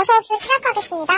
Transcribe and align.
어서 0.00 0.14
없이 0.16 0.32
시작하겠습니다. 0.40 1.12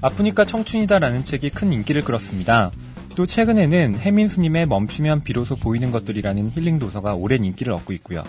아프니까 0.00 0.44
청춘이다라는 0.44 1.24
책이 1.24 1.50
큰 1.50 1.72
인기를 1.72 2.04
끌었습니다. 2.04 2.70
또 3.16 3.26
최근에는 3.26 3.96
해민스님의 3.96 4.66
멈추면 4.66 5.24
비로소 5.24 5.56
보이는 5.56 5.90
것들이라는 5.90 6.50
힐링 6.50 6.78
도서가 6.78 7.14
오랜 7.14 7.42
인기를 7.42 7.72
얻고 7.72 7.92
있고요. 7.94 8.22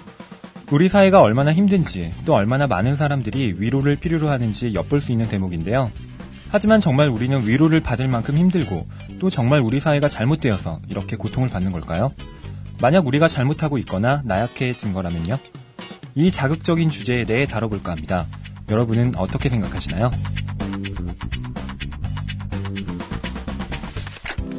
우리 0.72 0.90
사회가 0.90 1.22
얼마나 1.22 1.54
힘든지 1.54 2.12
또 2.26 2.34
얼마나 2.34 2.66
많은 2.66 2.96
사람들이 2.96 3.54
위로를 3.60 3.98
필요로 3.98 4.30
하는지 4.30 4.74
엿볼 4.74 5.00
수 5.00 5.12
있는 5.12 5.28
대목인데요. 5.28 5.92
하지만 6.50 6.80
정말 6.80 7.10
우리는 7.10 7.48
위로를 7.48 7.82
받을 7.82 8.08
만큼 8.08 8.36
힘들고 8.36 8.88
또 9.20 9.30
정말 9.30 9.62
우리 9.62 9.80
사회가 9.80 10.10
잘못되어서 10.10 10.80
이렇게 10.90 11.18
고통을 11.18 11.50
받는 11.50 11.72
걸까요? 11.72 12.14
만약 12.82 13.06
우리가 13.06 13.28
잘못하고 13.28 13.78
있거나 13.78 14.22
나약해진 14.26 14.92
거라면요? 14.92 15.38
이 16.16 16.32
자극적인 16.32 16.90
주제에 16.90 17.26
대해 17.26 17.46
다뤄볼까 17.46 17.92
합니다. 17.92 18.26
여러분은 18.74 19.14
어떻게 19.18 19.50
생각하시나요? 19.50 20.12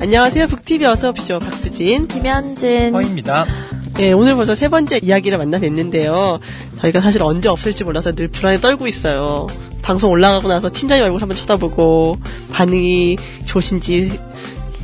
안녕하세요. 0.00 0.46
북TV 0.46 0.86
어서 0.86 1.10
오십시오. 1.10 1.40
박수진. 1.40 2.06
김현진. 2.06 2.94
허입니다. 2.94 3.44
예, 3.98 4.12
오늘 4.12 4.36
벌써 4.36 4.54
세 4.54 4.68
번째 4.68 5.00
이야기를 5.02 5.36
만나 5.38 5.58
뵀는데요. 5.58 6.38
저희가 6.80 7.00
사실 7.00 7.22
언제 7.22 7.48
없을지 7.48 7.82
몰라서 7.82 8.14
늘 8.14 8.28
불안에 8.28 8.58
떨고 8.58 8.86
있어요. 8.86 9.48
방송 9.82 10.12
올라가고 10.12 10.46
나서 10.48 10.70
팀장님 10.72 11.04
얼굴 11.04 11.20
한번 11.20 11.36
쳐다보고 11.36 12.16
반응이 12.52 13.16
좋으신지 13.46 14.18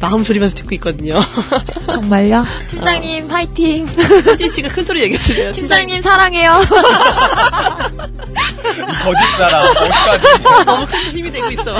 마음 0.00 0.24
졸이면서 0.24 0.54
듣고 0.56 0.74
있거든요. 0.76 1.20
정말요? 1.92 2.44
팀장님 2.70 3.30
화이팅. 3.30 3.86
현진 4.24 4.48
씨가 4.48 4.68
큰 4.70 4.84
소리 4.84 5.02
얘기해주세요. 5.02 5.52
팀장님 5.52 6.00
사랑해요. 6.00 6.60
거짓사람 9.04 9.66
어디까지? 9.76 10.42
너무 10.66 10.86
큰 10.86 10.98
힘이 11.12 11.30
되고 11.30 11.50
있어. 11.50 11.76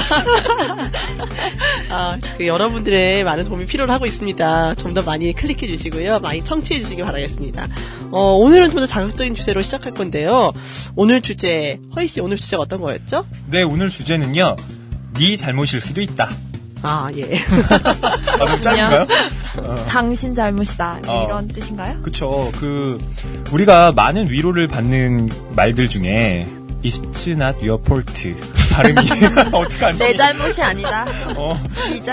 아, 1.91 2.17
그 2.37 2.47
여러분들의 2.47 3.25
많은 3.25 3.45
도움이 3.45 3.67
필요로 3.67 3.93
하고 3.93 4.07
있습니다. 4.07 4.75
좀 4.75 4.91
더 4.91 5.03
많이 5.03 5.33
클릭해 5.33 5.69
주시고요. 5.77 6.19
많이 6.19 6.43
청취해 6.45 6.81
주시기 6.81 7.03
바라겠습니다. 7.03 7.69
어, 8.11 8.33
오늘은 8.35 8.71
좀 8.73 8.81
더 8.81 8.87
자극적인 8.87 9.35
주제로 9.37 9.63
시작할 9.63 9.93
건데요. 9.95 10.53
오늘 10.97 11.21
주제, 11.23 11.79
허희 11.95 12.09
씨 12.09 12.21
오늘 12.21 12.37
주제가 12.39 12.63
어떤 12.65 12.81
거였죠? 12.81 13.25
네 13.47 13.63
오늘 13.63 13.89
주제는요. 13.89 14.57
네 15.15 15.37
잘못일 15.37 15.81
수도 15.81 16.01
있다. 16.01 16.29
아, 16.83 17.11
예. 17.17 17.39
아, 17.39 18.37
너무 18.39 18.61
짧은가요? 18.61 19.07
당신 19.89 20.35
잘못이다. 20.35 21.01
어. 21.07 21.25
이런 21.27 21.49
뜻인가요? 21.49 22.01
그쵸. 22.03 22.51
그, 22.59 22.99
우리가 23.53 23.93
많은 23.93 24.31
위로를 24.31 24.67
받는 24.67 25.31
말들 25.55 25.89
중에, 25.89 26.47
It's 26.83 27.29
not 27.29 27.59
your 27.67 27.79
fault. 27.85 28.35
발음이, 28.73 28.97
어떡하지? 29.53 29.99
내 29.99 30.15
잘못이 30.15 30.63
아니다. 30.63 31.05
어. 31.37 31.63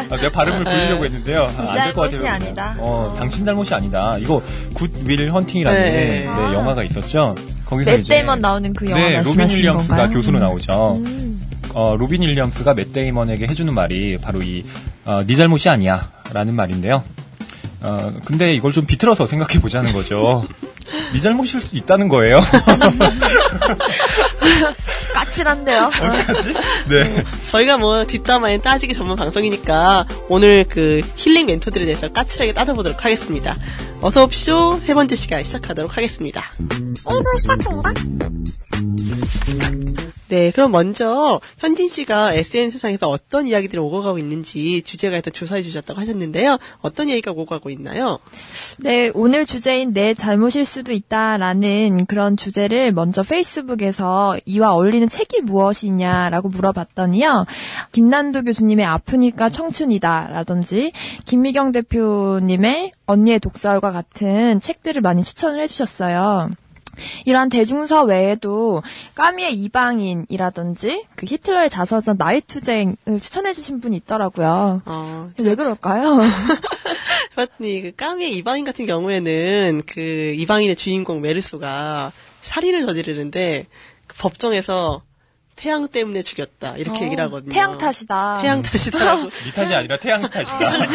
아, 0.09 0.17
내가 0.17 0.29
발음을 0.29 0.63
보이려고 0.65 1.05
했는데요. 1.05 1.43
아, 1.57 1.61
안될 1.71 1.93
것 1.93 2.09
잘못이 2.11 2.23
같아요. 2.23 2.31
아니다. 2.33 2.75
어, 2.79 3.13
어. 3.13 3.15
당신 3.17 3.45
잘못이 3.45 3.73
아니다. 3.73 4.17
이거, 4.17 4.41
굿윌 4.73 5.31
헌팅이라는 5.31 5.81
네. 5.81 5.91
네, 5.91 6.27
아. 6.27 6.53
영화가 6.53 6.83
있었죠. 6.83 7.35
거기서 7.65 7.91
맷 7.91 7.99
이제. 8.01 8.15
데이먼 8.15 8.39
나오는 8.39 8.73
그 8.73 8.89
영화 8.89 9.07
네, 9.07 9.21
로빈 9.23 9.47
윌리엄스가 9.47 9.95
건가요? 9.95 10.09
교수로 10.17 10.39
음. 10.39 10.41
나오죠. 10.41 10.95
음. 10.97 11.41
어, 11.73 11.95
로빈 11.97 12.21
윌리엄스가 12.21 12.73
맷 12.73 12.93
데이먼에게 12.93 13.47
해주는 13.47 13.73
말이 13.73 14.17
바로 14.17 14.41
이, 14.41 14.63
어, 15.05 15.23
네 15.25 15.35
잘못이 15.35 15.69
아니야. 15.69 16.11
라는 16.33 16.55
말인데요. 16.55 17.03
어, 17.79 18.13
근데 18.25 18.53
이걸 18.55 18.71
좀 18.71 18.85
비틀어서 18.85 19.27
생각해 19.27 19.59
보자는 19.59 19.93
거죠. 19.93 20.45
네 21.13 21.19
잘못일 21.19 21.61
수도 21.61 21.77
있다는 21.77 22.07
거예요. 22.07 22.41
까칠한데요. 25.13 25.91
어떡하지? 25.93 26.53
네. 26.89 27.23
저희가 27.45 27.77
뭐 27.77 28.05
뒷담화에 28.05 28.59
따지기 28.59 28.93
전문 28.93 29.15
방송이니까 29.15 30.05
오늘 30.29 30.65
그 30.67 31.01
힐링 31.15 31.47
멘토들에 31.47 31.85
대해서 31.85 32.09
까칠하게 32.09 32.53
따져보도록 32.53 33.03
하겠습니다. 33.03 33.55
어서 34.01 34.23
옵쇼 34.23 34.79
세 34.79 34.93
번째 34.93 35.15
시간 35.15 35.43
시작하도록 35.43 35.95
하겠습니다. 35.95 36.43
1부 36.59 37.37
시작합니다. 37.39 37.93
네, 40.29 40.51
그럼 40.51 40.71
먼저 40.71 41.39
현진 41.57 41.87
씨가 41.87 42.33
SNS상에서 42.33 43.09
어떤 43.09 43.47
이야기들이 43.47 43.79
오고 43.79 44.01
가고 44.01 44.17
있는지 44.17 44.81
주제가 44.81 45.15
일단 45.15 45.33
조사해 45.33 45.61
주셨다고 45.61 45.99
하셨는데요. 46.01 46.57
어떤 46.81 47.09
얘기가 47.09 47.31
오고 47.31 47.45
가고 47.45 47.69
있나요? 47.69 48.19
네, 48.79 49.09
오늘 49.13 49.45
주제인 49.45 49.93
내 49.93 50.13
잘못일 50.13 50.65
수도 50.65 50.91
있다라는 50.91 52.05
그런 52.07 52.35
주제를 52.35 52.91
먼저 52.91 53.23
페이스북에서 53.23 54.37
이와 54.45 54.73
어울리는 54.73 55.07
책이 55.07 55.41
무엇이냐라고 55.41 56.49
물어봤더니요. 56.49 57.45
김난도 57.93 58.43
교수님의 58.43 58.85
아프니까 58.85 59.49
청춘이다라든지 59.49 60.91
김미경 61.25 61.71
대표님의 61.71 62.91
언니의 63.05 63.39
독설과 63.39 63.91
같은 63.91 64.59
책들을 64.59 65.01
많이 65.01 65.23
추천을 65.23 65.61
해주셨어요. 65.61 66.49
이러한 67.25 67.49
대중서 67.49 68.03
외에도 68.03 68.81
까미의 69.15 69.53
이방인이라든지 69.53 71.05
그 71.15 71.25
히틀러의 71.25 71.69
자서전 71.69 72.17
나이투쟁을 72.17 72.95
추천해주신 73.21 73.81
분이 73.81 73.97
있더라고요. 73.97 74.81
어, 74.85 75.29
왜 75.41 75.55
그럴까요? 75.55 76.17
맞니, 77.35 77.81
그 77.81 77.91
까미의 77.95 78.35
이방인 78.35 78.65
같은 78.65 78.85
경우에는 78.85 79.81
그 79.85 80.01
이방인의 80.35 80.75
주인공 80.75 81.21
메르소가 81.21 82.11
살인을 82.41 82.85
저지르는데 82.85 83.67
그 84.07 84.15
법정에서 84.17 85.01
태양 85.57 85.87
때문에 85.89 86.21
죽였다. 86.21 86.77
이렇게 86.77 86.99
어, 87.01 87.05
얘기를 87.05 87.23
하거든요. 87.25 87.51
태양 87.51 87.77
탓이다. 87.77 88.39
태양 88.41 88.61
탓이다라고. 88.61 89.29
네 89.29 89.51
탓이 89.53 89.75
아니라 89.75 89.97
태양 89.99 90.21
탓이다. 90.21 90.87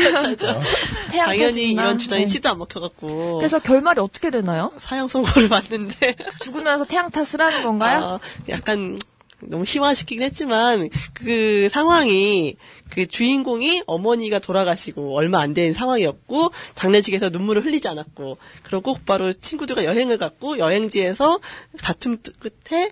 태양 1.10 1.26
당연히. 1.26 1.72
이런 1.72 1.98
주장이 1.98 2.24
네. 2.24 2.30
씨도 2.30 2.48
안 2.48 2.58
먹혀갖고. 2.58 3.38
그래서 3.38 3.58
결말이 3.58 4.00
어떻게 4.00 4.30
되나요? 4.30 4.72
사형 4.78 5.08
선고를 5.08 5.48
받는데. 5.48 6.16
죽으면서 6.42 6.84
태양 6.84 7.10
탓을 7.10 7.40
하는 7.40 7.64
건가요? 7.64 8.00
아, 8.04 8.18
약간 8.48 8.98
너무 9.40 9.64
희화시키긴 9.66 10.22
했지만 10.22 10.88
그 11.12 11.68
상황이 11.68 12.54
그 12.90 13.06
주인공이 13.08 13.82
어머니가 13.86 14.38
돌아가시고 14.38 15.16
얼마 15.16 15.40
안 15.40 15.54
된 15.54 15.72
상황이었고 15.72 16.52
장례식에서 16.76 17.30
눈물을 17.30 17.64
흘리지 17.64 17.88
않았고 17.88 18.38
그리고 18.62 18.94
곧바로 18.94 19.32
친구들과 19.32 19.84
여행을 19.84 20.18
갔고 20.18 20.58
여행지에서 20.58 21.40
다툼 21.82 22.18
끝에 22.38 22.90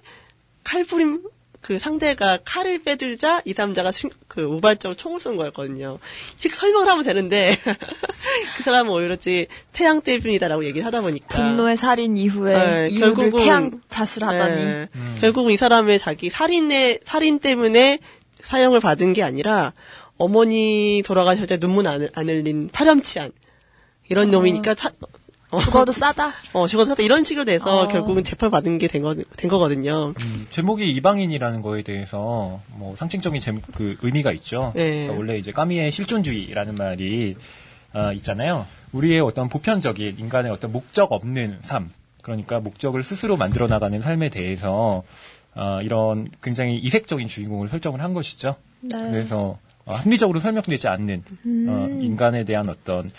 칼부림 0.65 1.23
그 1.61 1.79
상대가 1.79 2.39
칼을 2.45 2.83
빼들자 2.83 3.43
이 3.45 3.53
남자가 3.57 3.93
수- 3.93 4.09
그 4.29 4.43
우발적으로 4.43 4.97
총을 4.97 5.21
쏜 5.21 5.37
거였거든요. 5.37 5.99
이렇게 6.41 6.57
설명을 6.57 6.89
하면 6.89 7.05
되는데 7.05 7.57
그 8.57 8.63
사람은 8.63 8.91
오히려지 8.91 9.47
태양 9.73 10.01
때문이다라고 10.01 10.65
얘기를 10.65 10.87
하다 10.87 11.03
보니까 11.03 11.29
분노의 11.37 11.77
살인 11.77 12.17
이후에 12.17 12.57
네, 12.57 12.89
이유를 12.89 13.15
결국은- 13.15 13.39
태양 13.39 13.81
탓을 13.89 14.27
하다니. 14.27 14.65
네. 14.65 14.89
결국은 15.21 15.53
이 15.53 15.57
사람의 15.57 15.99
자기 15.99 16.31
살인의 16.31 17.01
살인 17.05 17.39
때문에 17.39 17.99
사형을 18.43 18.81
받은 18.81 19.13
게 19.13 19.23
아니라 19.23 19.75
어머니 20.17 21.03
돌아가실 21.05 21.47
때 21.47 21.59
눈물 21.59 21.87
안, 21.89 22.09
안 22.15 22.29
흘린 22.29 22.71
파렴치한 22.73 23.33
이런 24.09 24.31
놈이니까 24.31 24.75
사- 24.75 24.89
어, 24.89 25.07
죽어도 25.59 25.93
싸다. 25.93 26.33
어, 26.53 26.67
죽어서 26.67 26.91
샀다. 26.91 27.03
이런 27.03 27.25
식으로 27.25 27.45
돼서 27.45 27.83
어. 27.83 27.89
결국은 27.89 28.25
재판을 28.25 28.51
받은 28.51 28.79
게된된 28.79 29.25
거거든요. 29.49 30.15
음, 30.21 30.47
제목이 30.51 30.91
이방인이라는 30.91 31.63
거에 31.63 31.83
대해서 31.83 32.61
뭐 32.69 32.95
상징적인 32.97 33.41
제, 33.41 33.53
그 33.75 33.97
의미가 34.03 34.33
있죠. 34.33 34.73
네. 34.75 34.91
그러니까 34.91 35.15
원래 35.15 35.39
이제 35.39 35.51
까미의 35.51 35.91
실존주의라는 35.91 36.75
말이 36.75 37.37
어, 37.93 38.13
있잖아요. 38.13 38.67
우리의 38.93 39.21
어떤 39.21 39.49
보편적인 39.49 40.17
인간의 40.19 40.53
어떤 40.53 40.73
목적 40.73 41.13
없는 41.13 41.59
삶, 41.63 41.91
그러니까 42.23 42.61
목적을 42.61 43.03
스스로 43.03 43.37
만들어 43.37 43.67
나가는 43.67 44.01
삶에 44.01 44.29
대해서 44.29 45.03
어, 45.55 45.81
이런 45.83 46.29
굉장히 46.43 46.79
이색적인 46.79 47.29
주인공을 47.29 47.69
설정을 47.69 48.01
한 48.01 48.15
것이죠. 48.15 48.57
네. 48.81 48.97
그래서 49.11 49.59
어, 49.85 49.95
합리적으로 49.95 50.41
설명되지 50.41 50.89
않는 50.89 51.23
어, 51.69 51.89
인간에 52.01 52.45
대한 52.45 52.69
어떤 52.69 53.11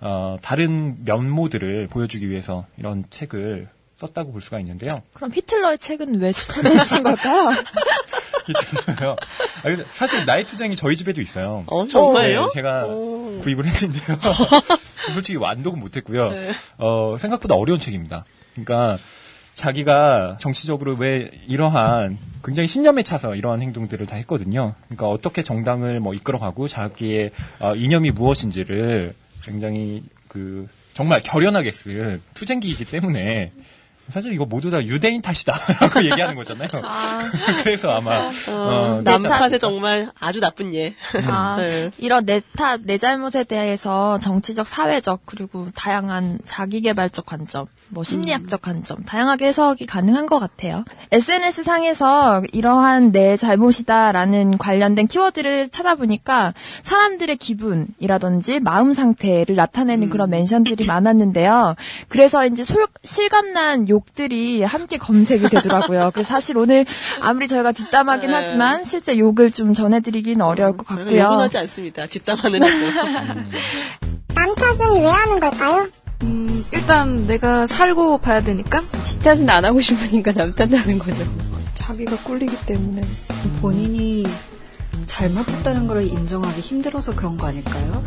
어, 0.00 0.38
다른 0.42 1.04
면모들을 1.04 1.88
보여주기 1.88 2.30
위해서 2.30 2.66
이런 2.76 3.02
책을 3.10 3.68
썼다고 3.98 4.32
볼 4.32 4.40
수가 4.40 4.60
있는데요. 4.60 5.02
그럼 5.12 5.32
히틀러의 5.34 5.78
책은 5.78 6.20
왜 6.20 6.32
추천해 6.32 6.70
주신 6.70 7.02
걸까요? 7.02 7.50
있잖아요. 8.48 9.16
아, 9.64 9.84
사실 9.92 10.24
나의 10.24 10.46
투쟁이 10.46 10.76
저희 10.76 10.96
집에도 10.96 11.20
있어요. 11.20 11.64
어, 11.66 11.86
정말요? 11.86 12.46
네, 12.46 12.48
제가 12.54 12.86
오. 12.86 13.38
구입을 13.40 13.66
했는데요. 13.66 14.18
솔직히 15.14 15.36
완독은 15.36 15.80
못했고요. 15.80 16.30
네. 16.30 16.54
어, 16.78 17.16
생각보다 17.18 17.56
어려운 17.56 17.80
책입니다. 17.80 18.24
그러니까 18.54 18.98
자기가 19.54 20.38
정치적으로 20.40 20.94
왜 20.94 21.30
이러한 21.48 22.18
굉장히 22.44 22.68
신념에 22.68 23.02
차서 23.02 23.34
이러한 23.34 23.60
행동들을 23.60 24.06
다 24.06 24.16
했거든요. 24.16 24.74
그러니까 24.86 25.08
어떻게 25.08 25.42
정당을 25.42 25.98
뭐 26.00 26.14
이끌어가고 26.14 26.68
자기의 26.68 27.32
어, 27.58 27.74
이념이 27.74 28.12
무엇인지를 28.12 29.14
굉장히 29.42 30.02
그 30.28 30.68
정말 30.94 31.22
결연하게 31.22 31.70
쓴 31.70 32.20
투쟁기이기 32.34 32.84
때문에 32.84 33.52
사실 34.10 34.32
이거 34.32 34.46
모두 34.46 34.70
다 34.70 34.82
유대인 34.84 35.20
탓이다라고 35.20 36.04
얘기하는 36.10 36.34
거잖아요. 36.34 36.68
아, 36.82 37.22
그래서 37.62 37.90
아마 37.90 38.30
어, 38.48 38.52
어, 38.52 39.02
남 39.02 39.22
네, 39.22 39.28
탓에 39.28 39.58
정말 39.58 40.10
아주 40.18 40.40
나쁜 40.40 40.74
예. 40.74 40.94
아, 41.26 41.58
네. 41.58 41.90
이런 41.98 42.24
내 42.24 42.40
탓, 42.56 42.80
내 42.84 42.96
잘못에 42.96 43.44
대해서 43.44 44.18
정치적, 44.18 44.66
사회적, 44.66 45.22
그리고 45.26 45.68
다양한 45.74 46.38
자기 46.46 46.80
개발적 46.80 47.26
관점, 47.26 47.66
뭐 47.90 48.04
심리학적 48.04 48.60
관점, 48.62 49.02
다양하게 49.04 49.46
해석이 49.46 49.86
가능한 49.86 50.26
것 50.26 50.38
같아요. 50.38 50.84
SNS 51.10 51.64
상에서 51.64 52.42
이러한 52.52 53.12
내 53.12 53.36
잘못이다라는 53.36 54.58
관련된 54.58 55.06
키워드를 55.06 55.68
찾아보니까 55.70 56.52
사람들의 56.84 57.36
기분이라든지 57.36 58.60
마음 58.60 58.92
상태를 58.92 59.54
나타내는 59.54 60.10
그런 60.10 60.30
멘션들이 60.30 60.84
많았는데요. 60.86 61.76
그래서 62.08 62.46
이제 62.46 62.62
솔- 62.64 62.86
실감난 63.04 63.88
욕들이 63.88 64.62
함께 64.62 64.98
검색이 64.98 65.48
되더라고요. 65.48 66.10
그래서 66.14 66.28
사실 66.34 66.58
오늘 66.58 66.84
아무리 67.20 67.48
저희가 67.48 67.72
뒷담하긴 67.72 68.28
네. 68.30 68.34
하지만 68.34 68.84
실제 68.84 69.16
욕을 69.18 69.50
좀 69.50 69.72
전해드리긴 69.74 70.42
어려울 70.42 70.76
것 70.76 70.86
저는 70.86 71.04
같고요. 71.04 71.22
욕은 71.22 71.38
하지 71.40 71.58
않습니다. 71.58 72.06
뒷담화느라고. 72.06 72.72
남 74.34 74.54
탓은 74.54 75.00
왜 75.00 75.06
하는 75.06 75.40
걸까요? 75.40 75.88
음, 76.22 76.64
일단 76.72 77.26
내가 77.26 77.66
살고 77.66 78.18
봐야 78.18 78.40
되니까 78.40 78.80
지 79.04 79.18
탓은 79.20 79.48
안 79.48 79.64
하고 79.64 79.80
싶으니까 79.80 80.32
남 80.32 80.52
탓하는 80.52 80.98
거죠. 80.98 81.24
자기가 81.74 82.16
꿀리기 82.18 82.66
때문에 82.66 83.02
본인이 83.60 84.24
잘못했다는 85.06 85.86
걸 85.86 86.04
인정하기 86.04 86.60
힘들어서 86.60 87.14
그런 87.14 87.36
거 87.36 87.46
아닐까요? 87.46 88.04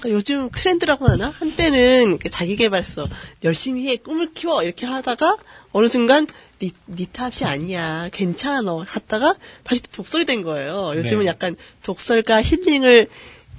그러니까 0.00 0.10
요즘 0.10 0.50
트렌드라고 0.50 1.06
하나? 1.08 1.30
한때는 1.30 2.18
그 2.18 2.30
자기 2.30 2.56
개발서 2.56 3.08
열심히 3.44 3.88
해 3.88 3.96
꿈을 3.96 4.32
키워 4.32 4.62
이렇게 4.62 4.86
하다가 4.86 5.36
어느 5.72 5.88
순간 5.88 6.26
니, 6.60 6.72
니 6.86 7.06
탓이 7.06 7.44
아니야 7.44 8.08
괜찮아 8.12 8.84
갔다가 8.86 9.34
다시 9.62 9.82
또 9.82 9.90
독설이 9.92 10.26
된 10.26 10.42
거예요. 10.42 10.92
요즘은 10.96 11.24
네. 11.24 11.28
약간 11.28 11.56
독설과 11.82 12.42
힐링을 12.42 13.08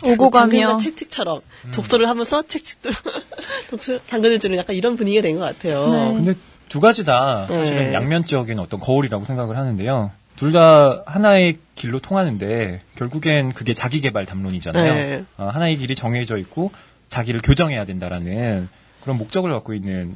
오고 0.08 0.30
가며. 0.30 0.78
책찍처럼 0.78 1.42
독설을 1.72 2.08
하면서 2.10 2.42
책찍도 2.42 2.90
독설 3.70 4.00
당근을 4.08 4.40
주는 4.40 4.58
약간 4.58 4.76
이런 4.76 4.96
분위기가 4.98 5.22
된 5.22 5.38
것 5.38 5.42
같아요. 5.46 5.90
네. 5.90 6.14
근데 6.14 6.34
두 6.70 6.80
가지 6.80 7.04
다 7.04 7.46
사실은 7.48 7.88
네. 7.90 7.94
양면적인 7.94 8.58
어떤 8.60 8.80
거울이라고 8.80 9.26
생각을 9.26 9.58
하는데요. 9.58 10.12
둘 10.38 10.52
다 10.54 11.04
하나의 11.06 11.58
길로 11.76 12.00
통하는데 12.00 12.82
결국엔 12.98 13.54
그게 13.54 13.74
자기 13.74 14.02
개발 14.02 14.26
담론이잖아요. 14.26 14.94
네. 14.94 15.24
어, 15.38 15.50
하나의 15.54 15.78
길이 15.78 15.94
정해져 15.94 16.38
있고 16.38 16.72
자기를 17.10 17.42
교정해야 17.42 17.86
된다라는 17.86 18.68
그런 19.02 19.18
목적을 19.18 19.52
갖고 19.52 19.74
있는 19.76 20.16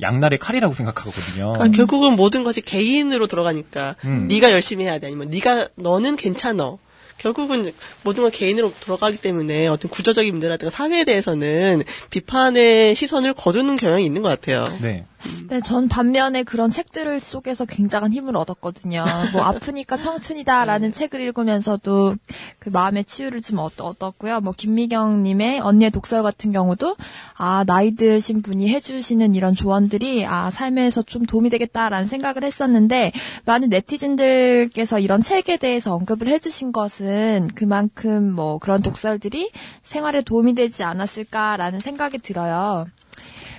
양날의 0.00 0.38
칼이라고 0.38 0.74
생각하거든요. 0.74 1.52
그러니까 1.54 1.76
결국은 1.76 2.16
모든 2.16 2.42
것이 2.44 2.60
개인으로 2.60 3.26
들어가니까 3.26 3.96
음. 4.04 4.28
네가 4.28 4.50
열심히 4.52 4.84
해야 4.84 4.98
돼 4.98 5.08
아니면 5.08 5.28
네가 5.30 5.68
너는 5.76 6.16
괜찮어. 6.16 6.78
결국은 7.18 7.72
모든 8.02 8.22
건 8.22 8.30
개인으로 8.30 8.72
돌아가기 8.80 9.18
때문에 9.18 9.68
어떤 9.68 9.90
구조적인 9.90 10.32
문제라든가 10.32 10.70
사회에 10.70 11.04
대해서는 11.04 11.82
비판의 12.10 12.94
시선을 12.94 13.34
거두는 13.34 13.76
경향이 13.76 14.04
있는 14.04 14.22
것 14.22 14.28
같아요. 14.28 14.64
네. 14.80 15.04
네, 15.48 15.60
전 15.60 15.88
반면에 15.88 16.44
그런 16.44 16.70
책들을 16.70 17.18
속에서 17.20 17.64
굉장한 17.64 18.12
힘을 18.12 18.36
얻었거든요. 18.36 19.04
뭐 19.32 19.42
아프니까 19.42 19.96
청춘이다라는 19.96 20.92
책을 20.92 21.20
읽으면서도 21.20 22.14
그 22.60 22.68
마음의 22.68 23.06
치유를 23.06 23.42
좀 23.42 23.58
얻, 23.58 23.80
얻었고요. 23.80 24.40
뭐 24.40 24.52
김미경님의 24.56 25.60
언니의 25.60 25.90
독설 25.90 26.22
같은 26.22 26.52
경우도 26.52 26.96
아 27.34 27.64
나이 27.64 27.96
드신 27.96 28.42
분이 28.42 28.68
해주시는 28.68 29.34
이런 29.34 29.54
조언들이 29.54 30.26
아 30.26 30.50
삶에서 30.50 31.02
좀 31.02 31.24
도움이 31.24 31.50
되겠다라는 31.50 32.06
생각을 32.06 32.44
했었는데 32.44 33.12
많은 33.46 33.70
네티즌들께서 33.70 35.00
이런 35.00 35.22
책에 35.22 35.56
대해서 35.56 35.94
언급을 35.94 36.28
해주신 36.28 36.72
것은 36.72 37.05
그만큼 37.54 38.32
뭐 38.32 38.58
그런 38.58 38.82
독설들이 38.82 39.50
생활에 39.82 40.20
도움이 40.22 40.54
되지 40.54 40.82
않았을까라는 40.82 41.80
생각이 41.80 42.18
들어요. 42.18 42.86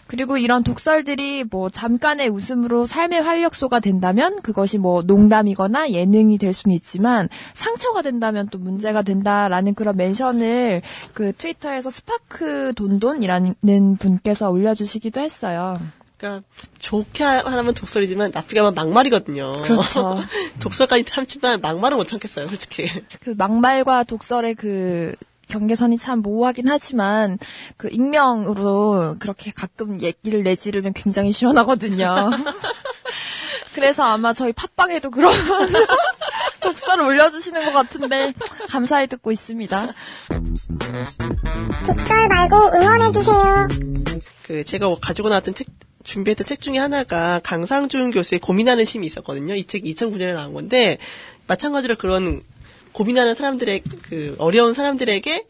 그리고 0.08 0.38
이런 0.38 0.64
독설들이 0.64 1.44
뭐 1.44 1.70
잠깐의 1.70 2.30
웃음으로 2.30 2.86
삶의 2.88 3.22
활력소가 3.22 3.80
된다면 3.82 4.42
그것이 4.42 4.78
뭐 4.78 5.02
농담이거나 5.02 5.92
예능이 5.92 6.38
될 6.38 6.54
수는 6.54 6.76
있지만 6.76 7.28
상처가 7.54 8.02
된다면 8.02 8.48
또 8.50 8.58
문제가 8.58 9.02
된다라는 9.02 9.74
그런 9.76 9.98
멘션을 9.98 10.82
그 11.14 11.34
트위터에서 11.34 11.90
스파크 11.90 12.72
돈돈이라는 12.76 13.98
분께서 14.00 14.50
올려주시기도 14.50 15.20
했어요. 15.20 15.78
그러니까 16.18 16.48
좋게 16.80 17.24
하면 17.24 17.74
독설이지만 17.74 18.32
나쁘게 18.34 18.60
하면 18.60 18.74
막말이거든요. 18.74 19.62
그렇죠. 19.62 20.24
독설까지 20.60 21.04
참지만 21.06 21.62
막말은 21.62 21.98
못 21.98 22.08
참겠어요, 22.08 22.48
솔직히. 22.48 22.90
그 23.22 23.36
막말과 23.38 24.04
독설의 24.04 24.56
그 24.56 25.16
경계선이 25.48 25.98
참 25.98 26.20
모호하긴 26.20 26.68
하지만 26.68 27.38
그 27.78 27.88
익명으로 27.90 29.16
그렇게 29.20 29.52
가끔 29.52 30.02
얘기를 30.02 30.44
내지르면 30.44 30.94
굉장히 30.94 31.32
시원하거든요. 31.32 32.32
그래서 33.74 34.04
아마 34.04 34.34
저희 34.34 34.52
팟빵에도 34.54 35.12
그런 35.12 35.34
독설을 36.62 37.06
올려주시는 37.06 37.66
것 37.66 37.72
같은데 37.72 38.34
감사히 38.70 39.08
듣고 39.08 39.32
있습니다. 39.32 39.94
독설 41.86 42.28
말고 42.28 42.56
응원해주세요. 42.74 43.68
그 44.44 44.64
제가 44.64 44.94
가지고 45.00 45.30
나왔던 45.30 45.54
책 45.54 45.68
준비했던 46.08 46.48
책 46.48 46.62
중에 46.62 46.78
하나가 46.78 47.40
강상준 47.44 48.12
교수의 48.12 48.40
고민하는 48.40 48.86
심이 48.86 49.06
있었거든요. 49.06 49.56
이 49.56 49.66
책이 49.66 49.94
2009년에 49.94 50.34
나온 50.34 50.54
건데 50.54 50.98
마찬가지로 51.48 51.98
그런 51.98 52.44
고민하는 52.94 53.36
사람들의 53.36 53.82
그 54.04 54.36
어려운 54.40 54.74
사람들에게 54.74 55.46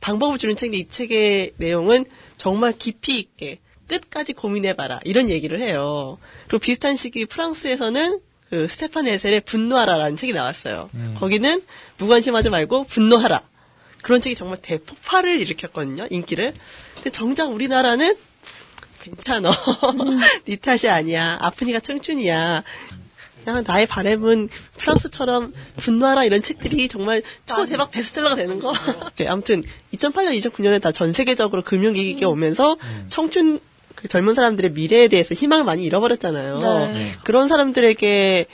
방법을 0.00 0.38
주는 0.38 0.56
책인데 0.56 0.78
이 0.78 0.88
책의 0.88 1.52
내용은 1.56 2.04
정말 2.36 2.72
깊이 2.76 3.20
있게 3.20 3.60
끝까지 3.86 4.32
고민해봐라 4.32 5.00
이런 5.04 5.30
얘기를 5.30 5.60
해요. 5.60 6.18
그리고 6.48 6.58
비슷한 6.58 6.96
시기 6.96 7.24
프랑스에서는 7.24 8.20
그 8.50 8.68
스테판 8.68 9.06
에셀의 9.06 9.42
분노하라라는 9.42 10.16
책이 10.16 10.32
나왔어요. 10.32 10.90
거기는 11.14 11.62
무관심하지 11.98 12.50
말고 12.50 12.84
분노하라. 12.84 13.40
그런 14.02 14.20
책이 14.20 14.34
정말 14.34 14.58
대폭발을 14.60 15.40
일으켰거든요. 15.40 16.08
인기를. 16.10 16.54
근데 16.96 17.10
정작 17.10 17.52
우리나라는 17.52 18.16
괜찮어. 19.02 19.50
네 20.46 20.56
탓이 20.56 20.88
아니야. 20.88 21.38
아프니까 21.40 21.80
청춘이야. 21.80 22.62
그냥 23.44 23.64
나의 23.66 23.86
바램은 23.86 24.48
프랑스처럼 24.76 25.52
분노하라 25.78 26.24
이런 26.24 26.42
책들이 26.42 26.86
정말 26.86 27.22
초 27.44 27.66
대박 27.66 27.90
베스트셀러가 27.90 28.36
되는 28.36 28.60
거. 28.60 28.72
네, 29.16 29.26
아무튼 29.26 29.62
2008년, 29.94 30.38
2009년에 30.38 30.80
다 30.80 30.92
전 30.92 31.12
세계적으로 31.12 31.62
금융위기가 31.62 32.28
오면서 32.28 32.76
청춘 33.08 33.58
그 33.96 34.06
젊은 34.08 34.34
사람들의 34.34 34.70
미래에 34.72 35.08
대해서 35.08 35.34
희망을 35.34 35.64
많이 35.64 35.84
잃어버렸잖아요. 35.84 36.58
네. 36.94 37.12
그런 37.24 37.48
사람들에게 37.48 38.46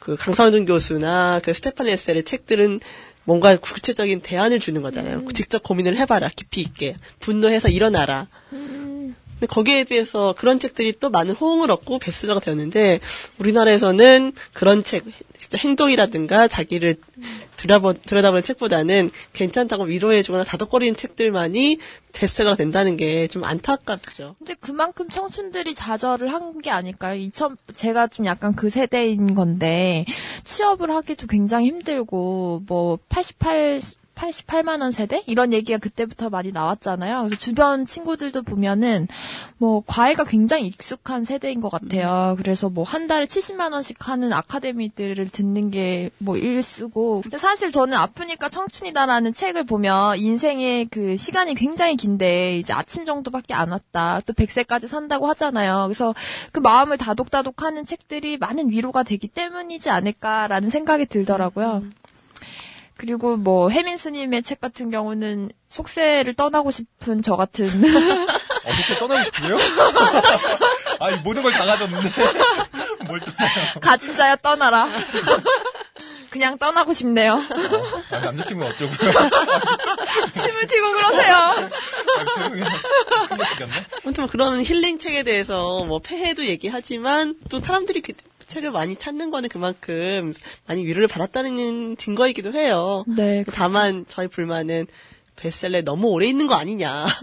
그 0.00 0.16
강상준 0.16 0.66
교수나 0.66 1.40
그 1.42 1.52
스테판 1.52 1.86
에셀의 1.88 2.24
책들은 2.24 2.80
뭔가 3.26 3.56
구체적인 3.56 4.20
대안을 4.20 4.60
주는 4.60 4.82
거잖아요. 4.82 5.22
직접 5.32 5.62
고민을 5.62 5.96
해봐라, 5.96 6.28
깊이 6.36 6.60
있게. 6.60 6.96
분노해서 7.20 7.68
일어나라. 7.70 8.26
근데 9.44 9.52
거기에 9.52 9.84
비해서 9.84 10.34
그런 10.38 10.58
책들이 10.58 10.94
또 10.98 11.10
많은 11.10 11.34
호응을 11.34 11.70
얻고 11.70 11.98
베스트셀러가 11.98 12.40
되었는데 12.40 13.00
우리나라에서는 13.38 14.32
그런 14.54 14.82
책, 14.84 15.04
행동이라든가 15.54 16.48
자기를 16.48 16.96
들여다보, 17.58 17.92
들여다보는 17.94 18.42
책보다는 18.42 19.10
괜찮다고 19.34 19.84
위로해주거나 19.84 20.44
다독거리는 20.44 20.96
책들만이 20.96 21.78
베스트셀러가 22.12 22.56
된다는 22.56 22.96
게 22.96 23.26
좀 23.28 23.44
안타깝죠. 23.44 24.36
근데 24.38 24.54
그만큼 24.60 25.08
청춘들이 25.10 25.74
좌절을 25.74 26.32
한 26.32 26.54
게 26.62 26.70
아닐까요? 26.70 27.16
2000, 27.18 27.56
제가 27.74 28.06
좀 28.06 28.26
약간 28.26 28.54
그 28.54 28.70
세대인 28.70 29.34
건데, 29.34 30.04
취업을 30.44 30.90
하기도 30.90 31.26
굉장히 31.26 31.66
힘들고, 31.66 32.62
뭐, 32.66 32.98
88, 33.08 33.80
88만 34.14 34.80
원 34.80 34.92
세대 34.92 35.22
이런 35.26 35.52
얘기가 35.52 35.78
그때부터 35.78 36.30
많이 36.30 36.52
나왔잖아요. 36.52 37.24
그래서 37.24 37.36
주변 37.36 37.86
친구들도 37.86 38.42
보면은 38.42 39.08
뭐 39.58 39.82
과외가 39.86 40.24
굉장히 40.24 40.66
익숙한 40.66 41.24
세대인 41.24 41.60
것 41.60 41.68
같아요. 41.70 42.36
그래서 42.38 42.70
뭐 42.70 42.84
한 42.84 43.06
달에 43.08 43.26
70만 43.26 43.72
원씩 43.72 44.08
하는 44.08 44.32
아카데미들을 44.32 45.28
듣는 45.28 45.70
게 45.70 46.10
뭐 46.18 46.36
일수고. 46.36 47.20
근데 47.22 47.38
사실 47.38 47.72
저는 47.72 47.96
아프니까 47.96 48.48
청춘이다라는 48.48 49.34
책을 49.34 49.64
보면 49.64 50.18
인생의 50.18 50.86
그 50.86 51.16
시간이 51.16 51.54
굉장히 51.54 51.96
긴데 51.96 52.58
이제 52.58 52.72
아침 52.72 53.04
정도밖에 53.04 53.54
안 53.54 53.70
왔다. 53.70 54.20
또 54.26 54.32
100세까지 54.32 54.88
산다고 54.88 55.26
하잖아요. 55.28 55.84
그래서 55.86 56.14
그 56.52 56.60
마음을 56.60 56.96
다독다독하는 56.98 57.84
책들이 57.84 58.36
많은 58.38 58.70
위로가 58.70 59.02
되기 59.02 59.28
때문이지 59.28 59.90
않을까라는 59.90 60.70
생각이 60.70 61.06
들더라고요. 61.06 61.82
그리고 62.96 63.36
뭐 63.36 63.70
혜민 63.70 63.98
스님의 63.98 64.42
책 64.42 64.60
같은 64.60 64.90
경우는 64.90 65.50
속세를 65.68 66.34
떠나고 66.34 66.70
싶은 66.70 67.22
저 67.22 67.34
같은 67.36 67.66
어떻게 68.64 68.98
떠나고 68.98 69.24
싶고요? 69.24 69.56
아니, 71.00 71.16
모든 71.18 71.42
걸 71.42 71.52
다 71.52 71.64
가졌는데. 71.66 72.08
뭘 73.06 73.20
떠나요? 73.20 73.74
가진 73.80 74.16
자야 74.16 74.36
떠나라. 74.36 74.88
그냥 76.30 76.56
떠나고 76.58 76.92
싶네요. 76.92 77.42
아, 78.10 78.18
남자친구는 78.20 78.72
어쩌고요? 78.72 79.12
침을 80.32 80.66
튀고 80.66 80.92
그러세요. 80.92 81.34
아? 81.34 81.70
아무튼 84.04 84.22
뭐 84.24 84.26
그런 84.30 84.62
힐링 84.62 84.98
책에 84.98 85.22
대해서 85.22 85.84
뭐 85.84 86.00
폐해도 86.00 86.44
얘기하지만 86.46 87.36
또 87.50 87.60
사람들이 87.60 88.00
그 88.00 88.12
책을 88.46 88.70
많이 88.70 88.96
찾는 88.96 89.30
거는 89.30 89.48
그만큼 89.48 90.32
많이 90.66 90.84
위로를 90.84 91.08
받았다는 91.08 91.96
증거이기도 91.96 92.52
해요. 92.52 93.04
네. 93.06 93.44
다만 93.52 94.04
저희 94.08 94.28
불만은 94.28 94.86
베스트셀러에 95.36 95.82
너무 95.82 96.08
오래 96.08 96.26
있는 96.26 96.46
거 96.46 96.54
아니냐. 96.54 97.06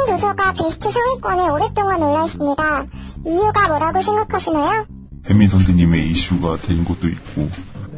힐링 0.00 0.06
도서가 0.06 0.52
베스트 0.54 0.90
상위권에 0.90 1.48
오랫동안 1.48 2.02
올라 2.02 2.24
있습니다. 2.24 2.86
이유가 3.26 3.68
뭐라고 3.68 4.02
생각하시나요? 4.02 4.86
해민 5.28 5.48
선생님의 5.48 6.10
이슈가 6.10 6.56
된 6.58 6.84
것도 6.84 7.08
있고 7.08 7.48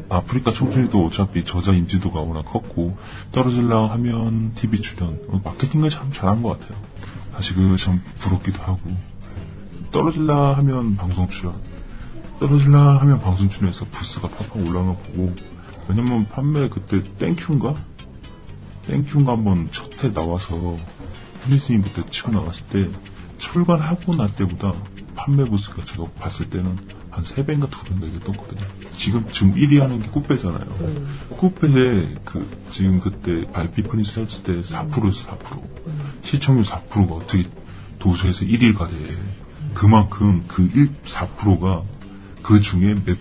아프리카 0.08 0.50
청춘이도 0.52 1.06
어차피 1.06 1.44
저자 1.44 1.72
인지도가 1.72 2.20
워낙 2.20 2.42
컸고 2.42 2.96
떨어질라 3.32 3.90
하면 3.92 4.52
TV 4.54 4.82
출연 4.82 5.18
어, 5.28 5.40
마케팅을 5.42 5.88
참 5.88 6.10
잘한 6.12 6.42
것 6.42 6.58
같아요. 6.60 6.78
사실 7.34 7.54
그참 7.56 8.02
부럽기도 8.18 8.62
하고 8.62 8.80
떨어질라 9.90 10.52
하면 10.58 10.96
방송 10.96 11.28
출연 11.28 11.54
떨어질라 12.42 12.98
하면 13.02 13.20
방송 13.20 13.48
출연해서 13.48 13.84
부수가 13.92 14.26
팍팍 14.26 14.56
올라간 14.56 14.86
거 14.86 14.96
보고 14.96 15.32
왜냐면 15.86 16.26
판매 16.26 16.68
그때 16.68 17.00
땡큐인가 17.18 17.76
땡큐인가 18.88 19.32
한번 19.32 19.70
첫 19.70 20.02
해 20.02 20.12
나와서 20.12 20.76
혜민 21.44 21.63
스님 21.63 21.82
그때 21.82 22.02
치고 22.10 22.32
나갔을 22.32 22.64
때 22.66 22.88
출간하고 23.38 24.16
날 24.16 24.34
때보다 24.34 24.72
판매 25.14 25.44
부수가 25.44 25.84
제가 25.84 26.06
봤을 26.18 26.50
때는 26.50 26.78
한 27.10 27.22
3배인가 27.22 27.70
2배인가 27.70 28.08
이게 28.08 28.18
떴거든요. 28.24 28.60
지금, 28.96 29.24
지금 29.32 29.54
1위 29.54 29.78
하는 29.78 30.02
게 30.02 30.08
쿠페잖아요. 30.08 30.66
쿠페에 31.36 32.14
그, 32.24 32.66
지금 32.72 32.98
그때 32.98 33.46
발피 33.52 33.82
프린스 33.82 34.18
했을 34.20 34.42
때 34.42 34.62
4%에서 34.62 35.28
4%. 35.28 35.62
시청률 36.24 36.64
4%가 36.64 37.14
어떻게 37.14 37.44
도서에서 37.98 38.46
1위가 38.46 38.88
돼. 38.88 39.08
그만큼 39.74 40.44
그 40.48 40.62
1, 40.62 40.88
4%가 41.04 41.84
그 42.42 42.60
중에 42.60 42.94
몇, 43.04 43.16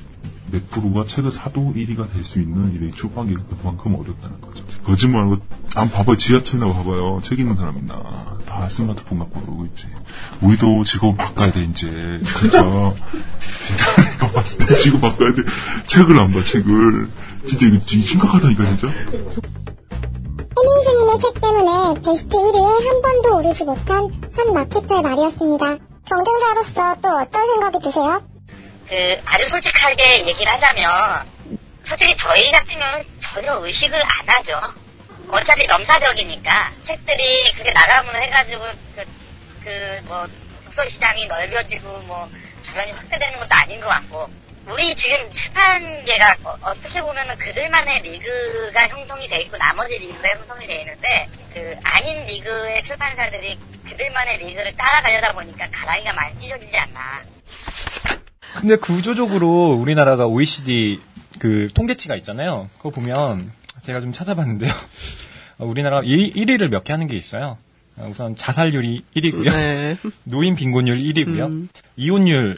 몇 0.51 0.69
프로가 0.69 1.05
책을 1.05 1.31
사도 1.31 1.73
1위가 1.75 2.11
될 2.11 2.23
수 2.25 2.39
있는 2.39 2.73
이 2.87 2.91
출판기가 2.95 3.41
그만큼 3.61 3.95
어렵다는 3.95 4.41
거죠. 4.41 4.63
거짓말하고, 4.85 5.37
안 5.75 5.89
봐봐요. 5.91 6.17
지하철이나 6.17 6.71
봐봐요. 6.73 7.21
책 7.23 7.39
읽는 7.39 7.55
사람 7.55 7.77
있나. 7.77 8.37
다 8.47 8.67
스마트폰 8.69 9.19
갖고 9.19 9.41
그러고 9.41 9.65
있지. 9.67 9.85
우리도 10.41 10.83
직업 10.83 11.15
바꿔야 11.17 11.51
돼, 11.51 11.63
이제. 11.63 11.87
진짜. 12.39 12.63
진짜 13.67 13.85
이거 14.15 14.27
봤을 14.31 14.65
때 14.65 14.75
직업 14.75 15.01
바꿔야 15.01 15.33
돼. 15.33 15.43
책을 15.87 16.19
안 16.19 16.33
봐, 16.33 16.43
책을. 16.43 17.09
진짜 17.47 17.65
이거 17.67 17.79
심각하다니까, 17.87 18.65
진짜. 18.65 18.87
해민스님의 20.57 21.19
책 21.19 21.41
때문에 21.41 22.01
베스트 22.01 22.35
1위에 22.35 22.87
한 22.87 23.01
번도 23.01 23.37
오르지 23.37 23.65
못한 23.65 24.09
한 24.35 24.53
마케터의 24.53 25.01
말이었습니다. 25.01 25.77
경쟁자로서 26.05 26.95
또 27.01 27.07
어떤 27.19 27.47
생각이 27.47 27.79
드세요? 27.81 28.21
그 28.91 29.21
아주 29.23 29.47
솔직하게 29.47 30.27
얘기를 30.27 30.51
하자면 30.51 31.25
솔직히 31.87 32.13
저희 32.17 32.51
같은 32.51 32.77
경우는 32.77 33.05
전혀 33.21 33.57
의식을 33.57 33.97
안 33.97 34.27
하죠. 34.27 34.59
어차피 35.29 35.65
넘사벽이니까 35.65 36.73
책들이 36.85 37.53
그게 37.53 37.71
나가면 37.71 38.21
해가지고 38.21 38.65
그뭐 39.63 40.27
독서 40.65 40.89
시장이 40.89 41.25
넓어지고 41.25 41.99
뭐 42.01 42.29
주변이 42.65 42.91
확대되는 42.91 43.39
것도 43.39 43.49
아닌 43.51 43.79
것 43.79 43.87
같고 43.87 44.29
우리 44.67 44.93
지금 44.97 45.31
출판계가 45.31 46.35
어, 46.43 46.73
떻게 46.83 46.99
보면은 46.99 47.37
그들만의 47.37 48.01
리그가 48.01 48.89
형성이 48.89 49.25
돼 49.29 49.39
있고 49.43 49.55
나머지 49.55 49.93
리그가 49.99 50.27
형성이 50.35 50.67
돼 50.67 50.81
있는데 50.81 51.29
그 51.53 51.75
아닌 51.83 52.25
리그의 52.25 52.83
출판사들이 52.83 53.57
그들만의 53.89 54.37
리그를 54.39 54.75
따라가려다 54.75 55.31
보니까 55.31 55.65
가랑이가 55.71 56.11
많이 56.11 56.37
찢어지지 56.41 56.75
않나. 56.75 57.40
근데 58.55 58.75
구조적으로 58.75 59.71
우리나라가 59.73 60.27
OECD 60.27 60.99
그 61.39 61.69
통계치가 61.73 62.15
있잖아요. 62.17 62.69
그거 62.77 62.89
보면 62.89 63.51
제가 63.81 64.01
좀 64.01 64.11
찾아봤는데요. 64.11 64.71
어, 65.57 65.65
우리나라가 65.65 66.03
1, 66.03 66.33
1위를 66.33 66.69
몇 66.69 66.83
개 66.83 66.93
하는 66.93 67.07
게 67.07 67.15
있어요. 67.17 67.57
어, 67.97 68.07
우선 68.11 68.35
자살률이 68.35 69.03
1위고요. 69.15 69.51
네. 69.51 69.97
노인 70.23 70.55
빈곤율 70.55 70.97
1위고요. 70.99 71.45
음. 71.47 71.69
이혼율 71.95 72.57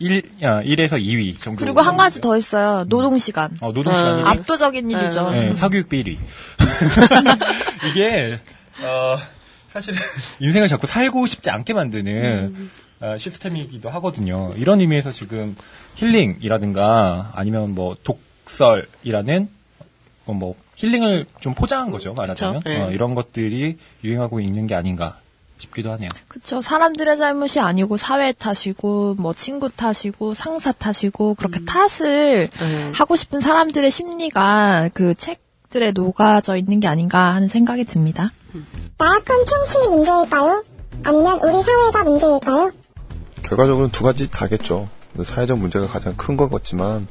1, 0.00 0.22
아, 0.42 0.62
1에서 0.62 0.92
2위 1.00 1.40
정도. 1.40 1.64
그리고 1.64 1.80
한 1.80 1.96
가지 1.96 2.20
더 2.20 2.36
있어요. 2.36 2.84
노동시간. 2.88 3.56
어, 3.60 3.72
노동시간 3.72 4.20
아, 4.26 4.34
1위. 4.34 4.40
압도적인 4.40 4.90
일이죠. 4.90 5.30
네, 5.30 5.52
사교육비 5.52 6.04
1위. 6.04 6.16
이게, 7.90 8.38
어, 8.82 9.18
사실 9.72 9.94
인생을 10.40 10.68
자꾸 10.68 10.86
살고 10.86 11.26
싶지 11.26 11.50
않게 11.50 11.72
만드는 11.74 12.54
어, 12.56 12.68
시스템이기도 13.18 13.90
하거든요. 13.90 14.52
이런 14.56 14.80
의미에서 14.80 15.12
지금 15.12 15.56
힐링이라든가 15.94 17.32
아니면 17.34 17.74
뭐 17.74 17.96
독설이라는 18.02 19.48
어, 20.26 20.32
뭐 20.32 20.54
힐링을 20.76 21.26
좀 21.40 21.54
포장한 21.54 21.90
거죠, 21.90 22.12
말하자면. 22.14 22.62
네. 22.64 22.82
어, 22.82 22.90
이런 22.90 23.14
것들이 23.14 23.78
유행하고 24.04 24.40
있는 24.40 24.66
게 24.66 24.74
아닌가 24.74 25.18
싶기도 25.58 25.90
하네요. 25.92 26.08
그쵸. 26.28 26.60
사람들의 26.60 27.16
잘못이 27.16 27.58
아니고 27.58 27.96
사회 27.96 28.32
탓이고, 28.32 29.16
뭐 29.18 29.34
친구 29.34 29.70
탓이고, 29.70 30.34
상사 30.34 30.70
탓이고, 30.70 31.34
그렇게 31.34 31.64
탓을 31.64 32.48
네. 32.48 32.92
하고 32.94 33.16
싶은 33.16 33.40
사람들의 33.40 33.90
심리가 33.90 34.88
그 34.94 35.14
책들에 35.14 35.90
녹아져 35.92 36.56
있는 36.56 36.78
게 36.78 36.86
아닌가 36.86 37.34
하는 37.34 37.48
생각이 37.48 37.84
듭니다. 37.84 38.30
나약한 38.98 39.44
청춘이 39.46 39.88
문제일까요? 39.96 40.62
아니면 41.04 41.40
우리 41.42 41.62
사회가 41.62 42.04
문제일까요? 42.04 42.72
결과적으로는 43.48 43.90
두 43.90 44.04
가지 44.04 44.30
다겠죠. 44.30 44.88
사회적 45.24 45.58
문제가 45.58 45.86
가장 45.86 46.14
큰 46.16 46.36
것 46.36 46.50
같지만 46.50 47.08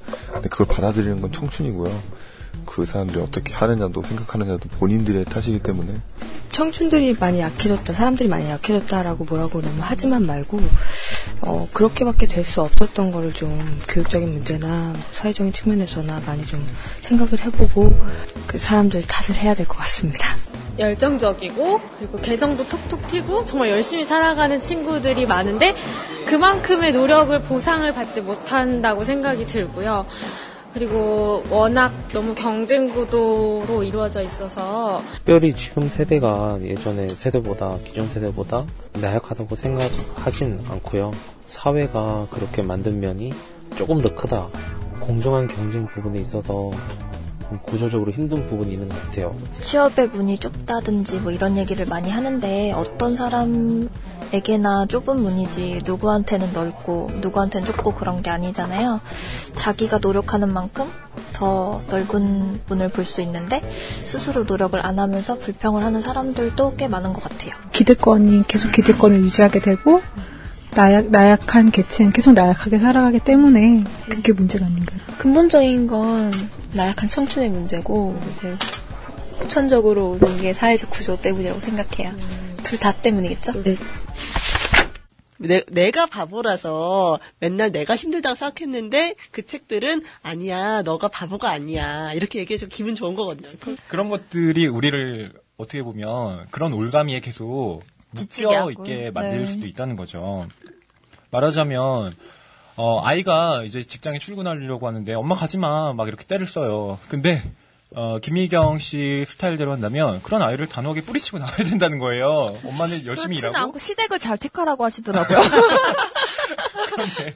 그걸 0.50 0.67
받아들이는 0.67 1.20
건 1.22 1.32
청춘이고요. 1.32 2.01
그 2.65 2.86
사람들이 2.86 3.20
어떻게 3.22 3.53
하느냐도 3.53 4.03
생각하느냐도 4.03 4.70
본인들의 4.70 5.25
탓이기 5.25 5.60
때문에 5.60 5.96
청춘들이 6.51 7.15
많이 7.20 7.39
약해졌다, 7.39 7.94
사람들이 7.94 8.29
많이 8.29 8.50
약해졌다라고 8.50 9.25
뭐라고 9.25 9.62
너무 9.62 9.75
하지만 9.79 10.25
말고, 10.25 10.60
어, 11.41 11.67
그렇게밖에 11.72 12.25
될 12.25 12.44
수 12.46 12.62
없었던 12.62 13.12
거를 13.12 13.32
좀 13.34 13.60
교육적인 13.89 14.32
문제나 14.32 14.94
사회적인 15.13 15.53
측면에서나 15.53 16.22
많이 16.25 16.46
좀 16.46 16.65
생각을 17.01 17.39
해보고, 17.46 17.94
그 18.48 18.58
사람들 18.58 19.03
탓을 19.06 19.38
해야 19.39 19.53
될 19.53 19.67
것 19.67 19.77
같습니다. 19.77 20.36
열정적이고 20.80 21.80
그리고 21.98 22.18
개성도 22.18 22.64
톡톡 22.68 23.08
튀고 23.08 23.46
정말 23.46 23.70
열심히 23.70 24.04
살아가는 24.04 24.62
친구들이 24.62 25.26
많은데 25.26 25.76
그만큼의 26.26 26.94
노력을 26.94 27.40
보상을 27.42 27.92
받지 27.94 28.22
못한다고 28.22 29.04
생각이 29.04 29.48
들고요. 29.48 30.06
그리고 30.74 31.44
워낙 31.50 31.92
너무 32.14 32.36
경쟁 32.36 32.92
구도로 32.92 33.82
이루어져 33.84 34.22
있어서 34.22 35.02
특별히 35.16 35.54
지금 35.56 35.90
세대가 35.90 36.60
예전에 36.62 37.16
세대보다 37.16 37.78
기존 37.84 38.08
세대보다 38.10 38.64
나약하다고 39.02 39.56
생각하진 39.56 40.62
않고요. 40.70 41.12
사회가 41.48 42.28
그렇게 42.30 42.62
만든 42.62 43.00
면이 43.00 43.34
조금 43.76 44.02
더 44.02 44.14
크다. 44.14 44.46
공정한 45.00 45.48
경쟁 45.48 45.88
부분에 45.88 46.20
있어서 46.20 46.70
구조적으로 47.63 48.12
힘든 48.12 48.48
부분이 48.48 48.74
있는 48.74 48.89
것 48.89 49.01
같아요. 49.06 49.36
취업의 49.62 50.10
문이 50.10 50.38
좁다든지 50.38 51.20
뭐 51.20 51.32
이런 51.32 51.58
얘기를 51.58 51.86
많이 51.86 52.10
하는데 52.12 52.72
어떤 52.74 53.16
사람에게나 53.16 54.88
좁은 54.88 55.22
문이지 55.22 55.80
누구한테는 55.86 56.51
넓고 56.54 57.12
누구한테는 57.22 57.66
좁고 57.68 57.94
그런 57.94 58.22
게 58.22 58.30
아니잖아요. 58.30 59.00
자기가 59.56 60.00
노력하는 60.00 60.51
만큼 60.51 60.86
더 61.34 61.80
넓은 61.89 62.60
문을 62.68 62.89
볼 62.89 63.06
수 63.06 63.22
있는데 63.22 63.62
스스로 64.06 64.44
노력을 64.44 64.84
안 64.86 65.00
하면서 65.00 65.38
불평을 65.38 65.84
하는 65.84 66.01
사람들도 66.01 66.75
꽤 66.75 66.88
많은 66.88 67.13
것 67.13 67.24
같아요. 67.24 67.54
기득권이 67.72 68.44
계속 68.48 68.72
기득권을 68.72 69.22
유지하게 69.24 69.60
되고 69.60 70.01
나약, 70.75 71.10
나약한 71.10 71.72
계층은 71.72 72.12
계속 72.12 72.34
나약하게 72.34 72.77
살아가기 72.80 73.20
때문에 73.20 73.84
그게 74.10 74.34
문제가 74.34 74.66
아닌가요? 74.66 75.00
근본적인 75.18 75.88
건 75.88 76.32
나약한 76.74 77.10
청춘의 77.10 77.50
문제고 77.50 78.18
이제 78.32 78.56
후천적으로 79.40 80.18
오는 80.22 80.38
게 80.38 80.54
사회적 80.54 80.90
구조 80.90 81.20
때문이라고 81.20 81.60
생각해요. 81.60 82.14
둘다 82.64 82.94
때문이겠죠? 83.02 83.54
내, 85.40 85.64
내가 85.70 86.08
바보라서 86.08 87.20
맨날 87.40 87.72
내가 87.72 87.96
힘들다고 87.96 88.36
생각했는데 88.36 89.16
그 89.32 89.46
책들은 89.46 90.04
아니야 90.24 90.82
너가 90.82 91.08
바보가 91.08 91.50
아니야 91.50 92.12
이렇게 92.14 92.40
얘기해서 92.40 92.66
기분 92.66 92.96
좋은 92.96 93.16
거거든요. 93.16 93.50
그런 93.88 94.10
것들이 94.10 94.68
우리를 94.68 95.34
어떻게 95.58 95.84
보면 95.84 96.48
그런 96.50 96.74
올가미에 96.74 97.20
계속 97.20 97.84
묶여 98.12 98.50
하고. 98.56 98.72
있게 98.72 99.12
만들 99.14 99.42
네. 99.42 99.46
수도 99.46 99.68
있다는 99.68 99.96
거죠. 99.96 100.48
말하자면 101.30 102.16
어, 102.78 103.02
아이가 103.04 103.64
이제 103.64 103.84
직장에 103.84 104.20
출근하려고 104.20 104.88
하는데 104.88 105.14
엄마 105.14 105.36
가지 105.36 105.58
마. 105.58 105.94
막 105.94 106.08
이렇게 106.08 106.26
때를 106.26 106.46
써요. 106.46 107.00
근데 107.10 107.42
어, 107.96 108.20
김미경 108.20 108.78
씨 108.80 109.26
스타일대로 109.28 109.72
한다면 109.72 110.22
그런 110.22 110.44
아이를 110.44 110.68
단호하게 110.68 111.02
뿌리치고 111.02 111.40
나와야 111.40 111.58
된다는 111.58 111.98
거예요. 112.00 112.56
엄마는 112.64 113.06
열심히 113.06 113.38
일하고 113.38 113.58
않고 113.58 113.80
시댁을 113.80 114.20
잘 114.20 114.38
택하라고 114.38 114.84
하시더라고요. 114.86 115.38
그게 116.98 117.36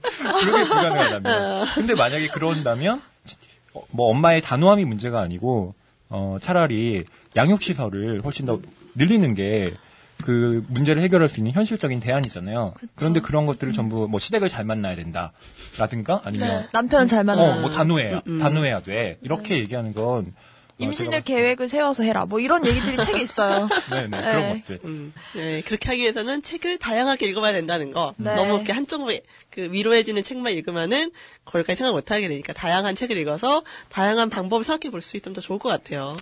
불가능하다면. 0.67 1.67
근데 1.75 1.95
만약에 1.95 2.27
그런다면 2.27 3.01
어, 3.73 3.81
뭐 3.89 4.09
엄마의 4.09 4.41
단호함이 4.41 4.85
문제가 4.85 5.21
아니고 5.21 5.73
어, 6.09 6.37
차라리 6.39 7.05
양육 7.35 7.61
시설을 7.63 8.21
훨씬 8.23 8.45
더 8.45 8.59
늘리는 8.95 9.33
게 9.33 9.73
그 10.23 10.63
문제를 10.69 11.01
해결할 11.03 11.27
수 11.29 11.39
있는 11.39 11.51
현실적인 11.53 11.99
대안이잖아요. 11.99 12.73
그런데 12.95 13.19
그런 13.19 13.45
것들을 13.45 13.73
전부 13.73 14.07
뭐 14.07 14.19
시댁을 14.19 14.49
잘 14.49 14.63
만나야 14.65 14.95
된다. 14.95 15.31
라든가 15.77 16.21
아니면 16.23 16.47
네, 16.61 16.67
남편을 16.71 17.07
잘 17.07 17.23
만나. 17.23 17.41
어, 17.43 17.59
뭐 17.61 17.69
단호해야 17.69 18.21
단호해야 18.39 18.81
돼. 18.81 19.17
이렇게 19.21 19.57
얘기하는 19.59 19.93
건 19.93 20.33
어, 20.33 20.83
임신을 20.83 21.21
계획을 21.21 21.69
세워서 21.69 22.03
해라. 22.03 22.25
뭐 22.25 22.39
이런 22.39 22.65
얘기들이 22.65 22.97
책에 23.05 23.21
있어요. 23.21 23.67
네네 23.89 24.07
네. 24.07 24.17
그런 24.31 24.53
것들. 24.53 24.79
음, 24.85 25.13
네, 25.35 25.61
그렇게 25.61 25.89
하기 25.89 26.01
위해서는 26.01 26.41
책을 26.41 26.77
다양하게 26.79 27.27
읽어봐야 27.27 27.51
된다는 27.53 27.91
거. 27.91 28.13
네. 28.17 28.33
너무 28.35 28.55
이렇게 28.55 28.71
한쪽으로 28.73 29.13
그 29.51 29.69
위로해주는 29.71 30.23
책만 30.23 30.53
읽으면은 30.53 31.11
거기까지 31.45 31.77
생각 31.77 31.91
못 31.91 32.09
하게 32.09 32.27
되니까 32.27 32.53
다양한 32.53 32.95
책을 32.95 33.17
읽어서 33.17 33.63
다양한 33.89 34.29
방법을 34.29 34.63
생각해 34.63 34.89
볼 34.91 35.01
수 35.01 35.17
있으면 35.17 35.35
더 35.35 35.41
좋을 35.41 35.59
것 35.59 35.69
같아요. 35.69 36.15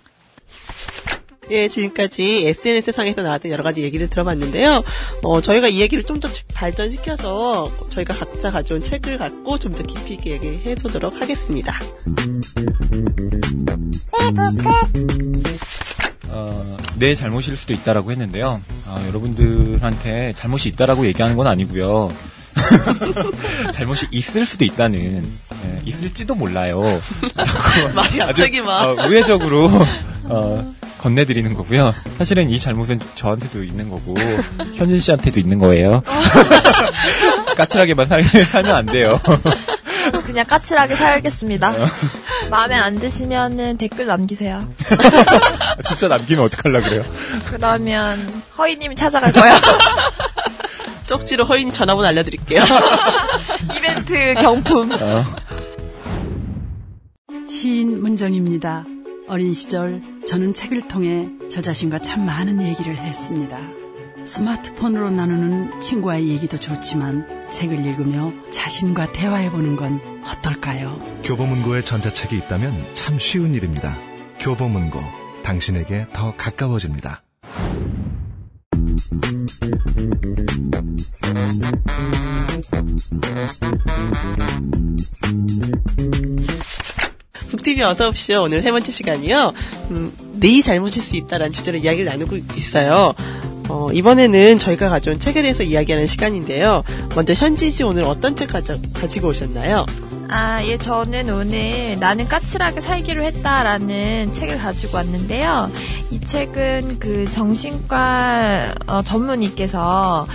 예, 1.50 1.68
지금까지 1.68 2.46
SNS 2.46 2.92
상에서 2.92 3.22
나왔던 3.22 3.50
여러 3.50 3.62
가지 3.64 3.82
얘기를 3.82 4.08
들어봤는데요. 4.08 4.82
어, 5.22 5.40
저희가 5.40 5.68
이 5.68 5.80
얘기를 5.80 6.04
좀 6.04 6.20
더 6.20 6.28
발전시켜서 6.52 7.70
저희가 7.90 8.12
각자 8.12 8.50
가져온 8.50 8.82
책을 8.82 9.16
갖고 9.18 9.58
좀 9.58 9.72
더 9.72 9.82
깊이 9.82 10.14
있게 10.14 10.32
얘기해 10.32 10.74
보도록 10.76 11.18
하겠습니다. 11.20 11.74
어, 16.28 16.76
내 16.96 17.14
잘못일 17.14 17.56
수도 17.56 17.72
있다라고 17.72 18.10
했는데요. 18.12 18.60
아, 18.86 19.04
여러분들한테 19.08 20.34
잘못이 20.36 20.68
있다라고 20.70 21.06
얘기하는 21.06 21.36
건 21.36 21.46
아니고요. 21.46 22.10
잘못이 23.72 24.08
있을 24.10 24.44
수도 24.44 24.64
있다는 24.64 25.24
예, 25.64 25.82
있을지도 25.84 26.34
몰라요. 26.34 27.00
말이 27.94 28.18
갑자기 28.18 28.60
막. 28.60 28.82
어, 28.98 29.06
우회적으로 29.08 29.70
어, 30.24 30.74
건네드리는 31.00 31.54
거고요. 31.54 31.94
사실은 32.18 32.50
이 32.50 32.58
잘못은 32.58 33.00
저한테도 33.14 33.64
있는 33.64 33.88
거고 33.88 34.14
현진 34.74 35.00
씨한테도 35.00 35.40
있는 35.40 35.58
거예요. 35.58 36.02
까칠하게만 37.56 38.06
살, 38.06 38.22
살면 38.22 38.74
안 38.74 38.86
돼요. 38.86 39.18
그냥 40.26 40.44
까칠하게 40.46 40.94
살겠습니다. 40.94 41.70
어. 41.70 41.86
마음에 42.50 42.74
안 42.74 42.98
드시면은 42.98 43.78
댓글 43.78 44.06
남기세요. 44.06 44.68
진짜 45.86 46.08
남기면 46.08 46.44
어떡하려 46.44 46.80
그래요. 46.82 47.04
그러면 47.46 48.28
허이님이 48.58 48.94
찾아갈 48.94 49.32
거야. 49.32 49.60
쪽지로 51.06 51.44
허인 51.44 51.72
전화번호 51.72 52.08
알려드릴게요. 52.08 52.62
이벤트 53.76 54.34
경품. 54.34 54.92
어. 54.92 55.24
시인 57.48 58.00
문정입니다. 58.00 58.84
어린 59.28 59.52
시절 59.52 60.02
저는 60.26 60.54
책을 60.54 60.88
통해 60.88 61.28
저 61.50 61.60
자신과 61.60 61.98
참 62.00 62.24
많은 62.24 62.62
얘기를 62.62 62.96
했습니다. 62.96 63.58
스마트폰으로 64.24 65.10
나누는 65.10 65.80
친구와의 65.80 66.28
얘기도 66.28 66.58
좋지만 66.58 67.48
책을 67.50 67.84
읽으며 67.84 68.32
자신과 68.50 69.12
대화해보는 69.12 69.76
건 69.76 70.00
어떨까요? 70.24 70.98
교보문고에 71.24 71.82
전자책이 71.82 72.36
있다면 72.36 72.94
참 72.94 73.18
쉬운 73.18 73.54
일입니다. 73.54 73.96
교보문고, 74.38 75.00
당신에게 75.42 76.06
더 76.12 76.34
가까워집니다. 76.36 77.22
북TV 87.48 87.82
어서 87.82 88.08
오십시오. 88.08 88.42
오늘 88.42 88.62
세 88.62 88.70
번째 88.70 88.90
시간이요. 88.92 89.52
음, 89.90 90.12
네 90.34 90.60
잘못일 90.60 91.02
수 91.02 91.16
있다라는 91.16 91.52
주제로 91.52 91.78
이야기를 91.78 92.06
나누고 92.06 92.36
있어요. 92.56 93.14
어, 93.68 93.88
이번에는 93.92 94.58
저희가 94.58 94.88
가져온 94.88 95.20
책에 95.20 95.42
대해서 95.42 95.62
이야기하는 95.62 96.06
시간인데요. 96.06 96.82
먼저 97.14 97.32
현지 97.32 97.70
씨 97.70 97.84
오늘 97.84 98.04
어떤 98.04 98.34
책 98.34 98.50
가져, 98.50 98.76
가지고 98.94 99.28
오셨나요? 99.28 99.86
아, 100.32 100.64
예, 100.64 100.78
저는 100.78 101.28
오늘 101.28 101.98
나는 101.98 102.28
까칠하게 102.28 102.80
살기로 102.80 103.24
했다라는 103.24 104.32
책을 104.32 104.58
가지고 104.58 104.98
왔는데요. 104.98 105.72
이 106.12 106.20
책은 106.20 107.00
그 107.00 107.28
정신과 107.32 108.74
어, 108.86 109.02
전문의께서 109.02 110.26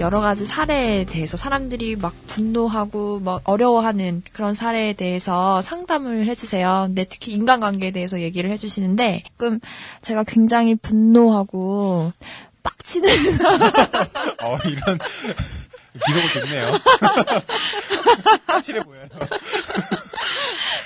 여러 0.00 0.20
가지 0.20 0.46
사례에 0.46 1.04
대해서 1.04 1.36
사람들이 1.36 1.96
막 1.96 2.14
분노하고 2.26 3.20
뭐 3.20 3.40
어려워하는 3.44 4.22
그런 4.32 4.54
사례에 4.54 4.94
대해서 4.94 5.60
상담을 5.60 6.26
해주세요. 6.26 6.84
근데 6.86 7.04
특히 7.04 7.32
인간관계에 7.32 7.90
대해서 7.90 8.20
얘기를 8.20 8.50
해주시는데 8.50 9.24
조금 9.38 9.60
제가 10.00 10.24
굉장히 10.24 10.74
분노하고 10.74 12.12
빡치는 12.62 13.08
어, 14.42 14.56
이런 14.66 14.98
비속어 15.92 16.28
좋네요. 16.28 16.70
까칠해 18.46 18.80
보여요. 18.82 19.06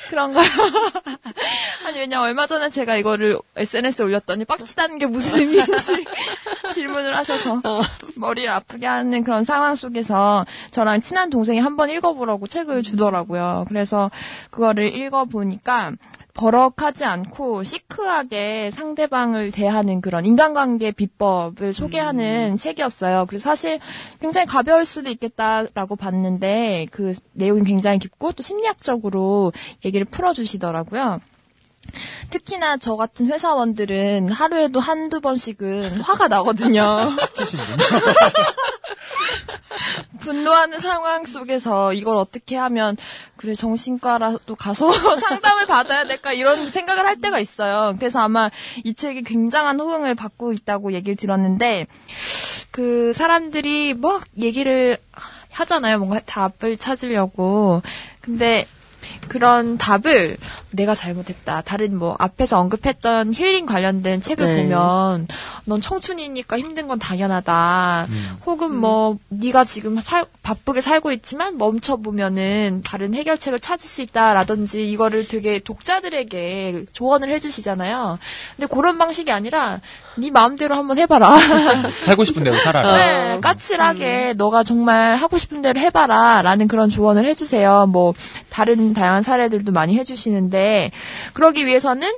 그런가요? 0.08 0.48
아니, 1.86 1.98
왜냐, 1.98 2.22
얼마 2.22 2.46
전에 2.46 2.68
제가 2.68 2.96
이거를 2.96 3.38
SNS에 3.56 4.04
올렸더니 4.04 4.44
빡치다는 4.44 4.98
게 4.98 5.06
무슨 5.06 5.40
의미인지 5.40 5.72
질문을 6.72 7.16
하셔서 7.16 7.60
머리를 8.16 8.48
아프게 8.48 8.86
하는 8.86 9.24
그런 9.24 9.44
상황 9.44 9.74
속에서 9.74 10.46
저랑 10.70 11.00
친한 11.00 11.30
동생이 11.30 11.58
한번 11.60 11.90
읽어보라고 11.90 12.46
책을 12.46 12.82
주더라고요. 12.82 13.64
그래서 13.68 14.10
그거를 14.50 14.94
읽어보니까 14.94 15.92
버럭하지 16.34 17.04
않고 17.04 17.62
시크하게 17.62 18.72
상대방을 18.72 19.52
대하는 19.52 20.00
그런 20.00 20.26
인간관계 20.26 20.92
비법을 20.92 21.72
소개하는 21.72 22.56
책이었어요. 22.56 23.26
그래서 23.28 23.50
사실 23.50 23.78
굉장히 24.20 24.46
가벼울 24.46 24.84
수도 24.84 25.10
있겠다라고 25.10 25.96
봤는데 25.96 26.88
그 26.90 27.14
내용이 27.32 27.62
굉장히 27.62 28.00
깊고 28.00 28.32
또 28.32 28.42
심리학적으로 28.42 29.52
얘기를 29.84 30.04
풀어주시더라고요. 30.04 31.20
특히나 32.30 32.78
저 32.78 32.96
같은 32.96 33.26
회사원들은 33.26 34.30
하루에도 34.30 34.80
한두 34.80 35.20
번씩은 35.20 36.00
화가 36.00 36.28
나거든요. 36.28 37.14
분노하는 40.20 40.80
상황 40.80 41.24
속에서 41.24 41.92
이걸 41.92 42.16
어떻게 42.16 42.56
하면 42.56 42.96
그래 43.36 43.54
정신과라도 43.54 44.54
가서 44.54 44.90
상담을 45.20 45.66
받아야 45.66 46.06
될까 46.06 46.32
이런 46.32 46.70
생각을 46.70 47.06
할 47.06 47.20
때가 47.20 47.40
있어요. 47.40 47.94
그래서 47.98 48.20
아마 48.20 48.50
이 48.84 48.94
책이 48.94 49.22
굉장한 49.22 49.80
호응을 49.80 50.14
받고 50.14 50.52
있다고 50.52 50.92
얘기를 50.92 51.16
들었는데 51.16 51.86
그 52.70 53.12
사람들이 53.12 53.94
뭐 53.94 54.20
얘기를 54.38 54.98
하잖아요. 55.52 55.98
뭔가 55.98 56.20
답을 56.20 56.76
찾으려고. 56.76 57.82
근데 58.20 58.66
그런 59.28 59.78
답을 59.78 60.36
내가 60.70 60.94
잘못했다. 60.94 61.62
다른 61.62 61.96
뭐 61.98 62.16
앞에서 62.18 62.58
언급했던 62.60 63.32
힐링 63.34 63.66
관련된 63.66 64.20
책을 64.20 64.46
네. 64.46 64.62
보면 64.62 65.28
넌 65.66 65.80
청춘이니까 65.80 66.58
힘든 66.58 66.88
건 66.88 66.98
당연하다. 66.98 68.08
혹은 68.46 68.74
뭐 68.74 69.18
네가 69.28 69.64
지금 69.64 70.00
살- 70.00 70.26
바쁘게 70.42 70.80
살고 70.80 71.12
있지만 71.12 71.58
멈춰 71.58 71.96
보면은 71.96 72.82
다른 72.84 73.14
해결책을 73.14 73.60
찾을 73.60 73.88
수 73.88 74.02
있다라든지 74.02 74.88
이거를 74.90 75.26
되게 75.28 75.58
독자들에게 75.60 76.86
조언을 76.92 77.30
해주시잖아요. 77.30 78.18
근데 78.56 78.66
그런 78.74 78.98
방식이 78.98 79.30
아니라 79.32 79.80
네 80.16 80.30
마음대로 80.30 80.74
한번 80.76 80.98
해봐라. 80.98 81.36
살고 82.04 82.24
싶은 82.24 82.44
대로 82.44 82.56
살아라. 82.58 82.96
네, 82.96 83.40
까칠하게 83.40 84.34
너가 84.36 84.62
정말 84.62 85.16
하고 85.16 85.38
싶은 85.38 85.62
대로 85.62 85.80
해봐라 85.80 86.42
라는 86.42 86.68
그런 86.68 86.88
조언을 86.88 87.26
해주세요. 87.26 87.86
뭐 87.88 88.12
다른 88.50 88.92
다양한 88.92 89.13
사례들도 89.22 89.72
많이 89.72 89.96
해주시는데 89.96 90.90
그러기 91.32 91.66
위해서는 91.66 92.10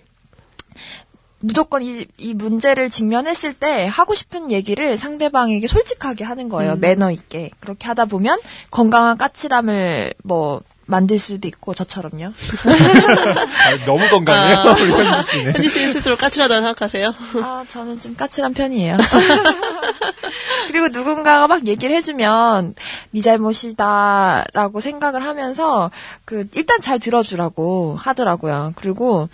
무조건 1.41 1.83
이, 1.83 2.07
이 2.19 2.35
문제를 2.35 2.91
직면했을 2.91 3.53
때 3.53 3.87
하고 3.87 4.15
싶은 4.15 4.51
얘기를 4.51 4.97
상대방에게 4.97 5.67
솔직하게 5.67 6.25
하는 6.25 6.49
거예요. 6.49 6.73
음. 6.73 6.81
매너 6.81 7.11
있게. 7.11 7.51
그렇게 7.61 7.87
하다 7.87 8.07
보면 8.07 8.41
건강한 8.71 9.17
까칠함을 9.17 10.15
뭐 10.25 10.63
만들 10.87 11.19
수도 11.19 11.49
있고 11.49 11.75
저처럼요. 11.75 12.27
아, 12.27 13.85
너무 13.85 14.09
건강해요, 14.09 14.59
아. 14.59 14.75
현지 14.75 15.31
씨는. 15.31 15.55
현지 15.55 15.69
씨는 15.69 15.93
스스로 15.93 16.17
까칠하다고 16.17 16.61
생각하세요? 16.61 17.15
아, 17.43 17.65
저는 17.69 18.01
좀 18.01 18.15
까칠한 18.15 18.55
편이에요. 18.55 18.97
그리고 20.69 20.89
누군가가 20.89 21.49
막 21.49 21.67
얘기를 21.67 21.95
해주면 21.97 22.75
네 23.11 23.21
잘못이다라고 23.21 24.81
생각을 24.81 25.25
하면서 25.25 25.91
그 26.25 26.47
일단 26.55 26.81
잘 26.81 26.99
들어주라고 26.99 27.97
하더라고요. 27.99 28.73
그리고 28.77 29.29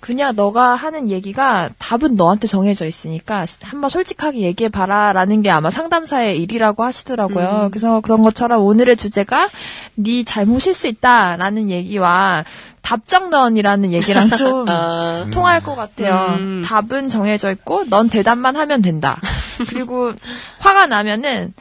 그냥 0.00 0.36
너가 0.36 0.74
하는 0.74 1.08
얘기가 1.08 1.70
답은 1.78 2.16
너한테 2.16 2.46
정해져 2.46 2.86
있으니까 2.86 3.46
한번 3.62 3.90
솔직하게 3.90 4.40
얘기해 4.40 4.68
봐라라는 4.68 5.42
게 5.42 5.50
아마 5.50 5.70
상담사의 5.70 6.40
일이라고 6.42 6.84
하시더라고요. 6.84 7.64
음. 7.64 7.70
그래서 7.70 8.00
그런 8.00 8.22
것처럼 8.22 8.62
오늘의 8.62 8.96
주제가 8.96 9.48
네 9.94 10.24
잘못일 10.24 10.74
수 10.74 10.86
있다라는 10.86 11.70
얘기와 11.70 12.44
답정넌이라는 12.82 13.92
얘기랑 13.92 14.30
좀 14.38 14.68
아. 14.68 15.26
통할 15.32 15.62
것 15.62 15.74
같아요. 15.74 16.36
음. 16.38 16.62
답은 16.64 17.08
정해져 17.08 17.50
있고 17.50 17.84
넌 17.88 18.08
대답만 18.08 18.56
하면 18.56 18.82
된다. 18.82 19.20
그리고 19.68 20.12
화가 20.60 20.86
나면은 20.86 21.52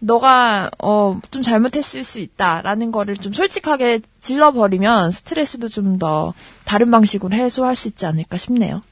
너가 0.00 0.70
어 0.78 1.20
좀 1.30 1.42
잘못했을 1.42 2.04
수 2.04 2.18
있다라는 2.18 2.90
거를 2.92 3.16
좀 3.16 3.32
솔직하게 3.32 4.00
질러버리면 4.20 5.10
스트레스도 5.12 5.68
좀 5.68 5.98
더 5.98 6.32
다른 6.64 6.90
방식으로 6.90 7.34
해소할 7.36 7.76
수 7.76 7.88
있지 7.88 8.06
않을까 8.06 8.36
싶네요. 8.38 8.82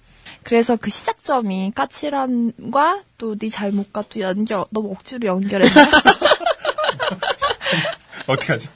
그래서 0.42 0.76
그 0.76 0.90
시작점이 0.90 1.72
까칠함과 1.74 3.00
또 3.18 3.34
네 3.36 3.48
잘못과 3.48 4.04
또 4.08 4.20
연결 4.20 4.64
너무 4.70 4.90
억지로 4.92 5.26
연결했나? 5.26 5.90
어떻게 8.26 8.52
하죠? 8.52 8.68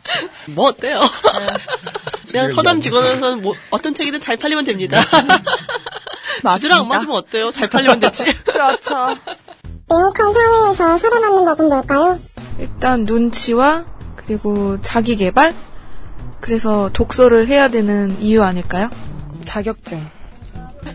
뭐 0.54 0.68
어때요? 0.68 1.00
그냥 2.30 2.50
서점 2.52 2.80
직원으로서는 2.80 3.42
뭐 3.42 3.54
어떤 3.70 3.94
책이든 3.94 4.20
잘 4.20 4.36
팔리면 4.38 4.64
됩니다. 4.64 5.02
주제랑 6.54 6.80
안 6.80 6.88
맞으면 6.88 7.16
어때요? 7.16 7.52
잘 7.52 7.68
팔리면 7.68 8.00
됐지. 8.00 8.24
그렇죠. 8.44 9.16
냉혹한 9.92 10.32
사회에서 10.32 10.98
살아남는 10.98 11.44
법은 11.44 11.68
뭘까요? 11.68 12.18
일단 12.58 13.04
눈치와 13.04 13.84
그리고 14.16 14.80
자기 14.80 15.16
개발 15.16 15.54
그래서 16.40 16.90
독서를 16.92 17.46
해야 17.48 17.68
되는 17.68 18.16
이유 18.20 18.42
아닐까요? 18.42 18.88
자격증. 19.44 20.00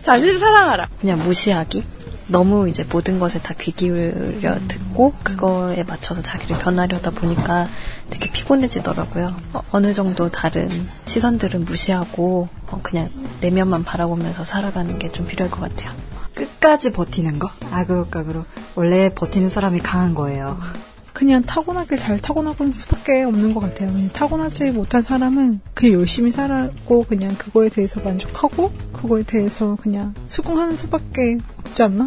자신을 0.04 0.38
사랑하라. 0.38 0.88
그냥 1.00 1.18
무시하기. 1.22 1.84
너무 2.30 2.68
이제 2.68 2.84
모든 2.90 3.18
것에 3.18 3.38
다 3.40 3.54
귀 3.54 3.72
기울여 3.72 4.58
듣고 4.68 5.14
그거에 5.22 5.82
맞춰서 5.84 6.20
자기를 6.20 6.58
변하려다 6.58 7.10
보니까 7.12 7.66
되게 8.10 8.30
피곤해지더라고요. 8.30 9.34
어, 9.54 9.80
느 9.80 9.94
정도 9.94 10.28
다른 10.28 10.68
시선들은 11.06 11.64
무시하고 11.64 12.48
어, 12.66 12.80
그냥 12.82 13.08
내면만 13.40 13.84
바라보면서 13.84 14.44
살아가는 14.44 14.98
게 14.98 15.10
좀 15.10 15.26
필요할 15.26 15.50
것 15.50 15.60
같아요. 15.60 15.90
끝까지 16.38 16.92
버티는 16.92 17.38
거? 17.38 17.50
아그로까그로. 17.72 18.44
원래 18.76 19.12
버티는 19.12 19.48
사람이 19.48 19.80
강한 19.80 20.14
거예요. 20.14 20.58
그냥 21.12 21.42
타고나길 21.42 21.98
잘 21.98 22.20
타고나고는 22.20 22.72
수밖에 22.72 23.24
없는 23.24 23.52
것 23.52 23.58
같아요. 23.58 23.90
타고나지 24.12 24.70
못한 24.70 25.02
사람은 25.02 25.60
그냥 25.74 25.94
열심히 25.94 26.30
살았고 26.30 27.06
그냥 27.08 27.34
그거에 27.36 27.68
대해서 27.68 28.00
만족하고 28.00 28.70
그거에 28.92 29.24
대해서 29.24 29.76
그냥 29.82 30.14
수긍하는 30.28 30.76
수밖에 30.76 31.38
없지 31.58 31.82
않나? 31.82 32.06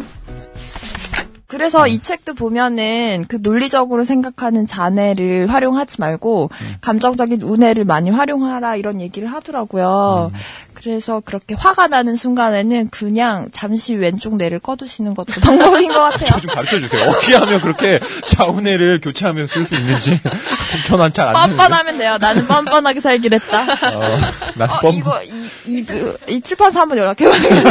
그래서 1.52 1.86
이 1.86 1.98
책도 1.98 2.32
보면은 2.32 3.26
그 3.28 3.36
논리적으로 3.38 4.04
생각하는 4.04 4.64
자네를 4.66 5.52
활용하지 5.52 6.00
말고 6.00 6.48
감정적인 6.80 7.42
우뇌를 7.42 7.84
많이 7.84 8.08
활용하라 8.08 8.76
이런 8.76 9.02
얘기를 9.02 9.30
하더라고요. 9.30 10.32
그래서 10.72 11.20
그렇게 11.22 11.54
화가 11.54 11.88
나는 11.88 12.16
순간에는 12.16 12.88
그냥 12.88 13.48
잠시 13.52 13.94
왼쪽 13.94 14.36
뇌를 14.36 14.60
꺼두시는 14.60 15.14
것도 15.14 15.34
방법인 15.42 15.92
것 15.92 16.00
같아요. 16.10 16.26
저 16.30 16.40
좀 16.40 16.54
가르쳐 16.54 16.80
주세요. 16.80 17.06
어떻게 17.10 17.36
하면 17.36 17.60
그렇게 17.60 18.00
좌우뇌를 18.28 19.00
교체하면서 19.02 19.52
쓸수 19.52 19.74
있는지 19.74 20.18
저는 20.88 21.12
잘안 21.12 21.34
되는데. 21.34 21.56
뻔뻔하면 21.56 21.98
돼요. 21.98 22.16
나는 22.18 22.46
뻔뻔하게 22.46 23.00
살기로 23.00 23.34
했다. 23.34 23.62
어, 23.94 24.18
난 24.56 24.70
어, 24.70 24.78
뻔. 24.80 24.94
이거 24.94 25.22
이, 25.22 25.30
이, 25.66 25.84
그, 25.84 26.16
이 26.28 26.40
출판사 26.40 26.80
한번 26.80 26.96
연락해봐야겠네. 26.96 27.62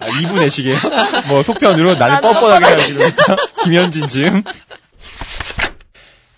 아, 0.00 0.06
2분 0.08 0.38
내시게요? 0.40 0.76
뭐 1.28 1.42
속편으로 1.42 1.94
나는 1.94 2.20
나는 2.20 2.20
뻔뻔하게 2.20 2.73
하기로 2.74 3.04
했다. 3.04 3.36
김현진 3.64 4.08
즈음. 4.08 4.42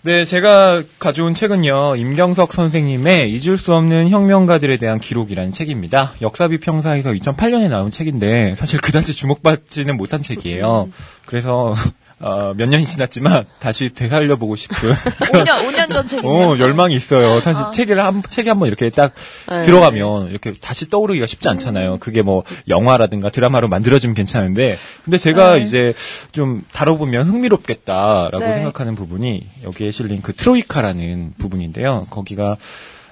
네, 0.03 0.23
제가 0.23 0.83
가져온 0.99 1.33
책은요, 1.33 1.97
임경석 1.97 2.53
선생님의 2.53 3.29
잊을 3.29 3.57
수 3.57 3.73
없는 3.73 4.09
혁명가들에 4.09 4.77
대한 4.77 4.99
기록이라는 4.99 5.51
책입니다. 5.51 6.13
역사비평사에서 6.21 7.11
2008년에 7.11 7.67
나온 7.67 7.91
책인데, 7.91 8.55
사실 8.55 8.79
그다지 8.79 9.13
주목받지는 9.13 9.97
못한 9.97 10.21
책이에요. 10.21 10.89
그래서, 11.25 11.75
어, 12.19 12.53
몇 12.55 12.67
년이 12.67 12.85
지났지만, 12.85 13.45
다시 13.59 13.89
되살려보고 13.89 14.55
싶은. 14.55 14.89
5년, 14.91 15.47
5년 15.67 15.93
전 15.93 16.07
책이네요. 16.07 16.31
어, 16.31 16.57
열망이 16.57 16.95
있어요. 16.95 17.39
사실 17.41 17.63
아. 17.63 17.71
책을 17.71 18.03
한, 18.03 18.23
책이 18.27 18.49
한번 18.49 18.67
이렇게 18.67 18.89
딱 18.89 19.13
네. 19.49 19.63
들어가면 19.63 20.29
이렇게 20.29 20.51
다시 20.51 20.89
떠오르기가 20.89 21.27
쉽지 21.27 21.47
않잖아요. 21.49 21.97
그게 21.99 22.23
뭐 22.23 22.43
영화라든가 22.67 23.29
드라마로 23.29 23.67
만들어지면 23.67 24.15
괜찮은데, 24.15 24.79
근데 25.05 25.17
제가 25.17 25.57
네. 25.57 25.63
이제 25.63 25.93
좀 26.31 26.63
다뤄보면 26.73 27.27
흥미롭겠다라고 27.27 28.39
네. 28.39 28.53
생각하는 28.53 28.95
부분이 28.95 29.47
여기에 29.63 29.91
실린 29.91 30.21
그 30.21 30.33
트로이카라는 30.33 31.33
부분인데요. 31.37 32.07
거기가 32.09 32.57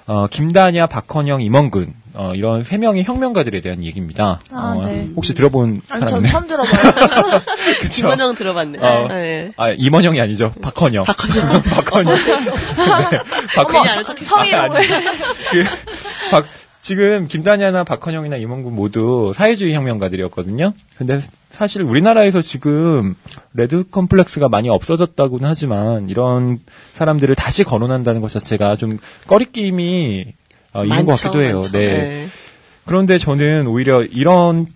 어, 0.07 0.27
김다냐, 0.27 0.87
박헌영, 0.87 1.41
임원근 1.41 1.93
어, 2.15 2.30
이런 2.34 2.63
세 2.63 2.78
명의 2.78 3.04
혁명가들에 3.04 3.60
대한 3.62 3.84
얘기입니다. 3.84 4.39
아, 4.51 4.75
어, 4.78 4.86
네. 4.86 5.10
혹시 5.15 5.34
들어본 5.34 5.82
아니, 5.89 5.99
전 6.01 6.23
사람은? 6.25 6.30
처음 6.30 6.47
들어봐요. 6.47 7.41
그쵸? 7.82 7.91
김원영 7.93 8.36
들어봤네. 8.36 8.80
어, 8.80 9.08
네. 9.10 9.51
아, 9.58 9.71
임원영이 9.71 10.19
아니죠. 10.21 10.54
박헌영. 10.62 11.06
박헌영. 11.06 11.62
박헌영. 11.63 12.15
네. 12.15 13.19
박헌영. 13.56 14.04
성- 14.04 14.15
성희롱을. 14.17 14.78
아. 14.93 14.99
그, 15.51 15.63
박, 16.32 16.45
지금 16.82 17.28
김다냐나 17.28 17.84
박헌영이나 17.84 18.38
임원군 18.38 18.73
모두 18.75 19.34
사회주의 19.36 19.73
혁명가들이었거든요. 19.73 20.73
근데 20.97 21.19
사실 21.51 21.82
우리나라에서 21.82 22.41
지금 22.41 23.15
레드 23.54 23.84
컴플렉스가 23.89 24.49
많이 24.49 24.69
없어졌다고는 24.69 25.47
하지만 25.49 26.10
이런 26.10 26.60
사람들을 26.93 27.34
다시 27.36 27.63
거론한다는 27.63 28.21
것 28.21 28.30
자체가 28.32 28.75
좀 28.75 28.99
꺼리낌이 29.28 30.34
어, 30.75 30.83
있는 30.83 31.05
것 31.05 31.11
많죠, 31.11 31.23
같기도 31.23 31.43
해요. 31.43 31.55
많죠. 31.55 31.71
네. 31.71 31.88
네. 31.88 32.27
그런데 32.85 33.17
저는 33.17 33.67
오히려 33.67 34.03
이런 34.03 34.67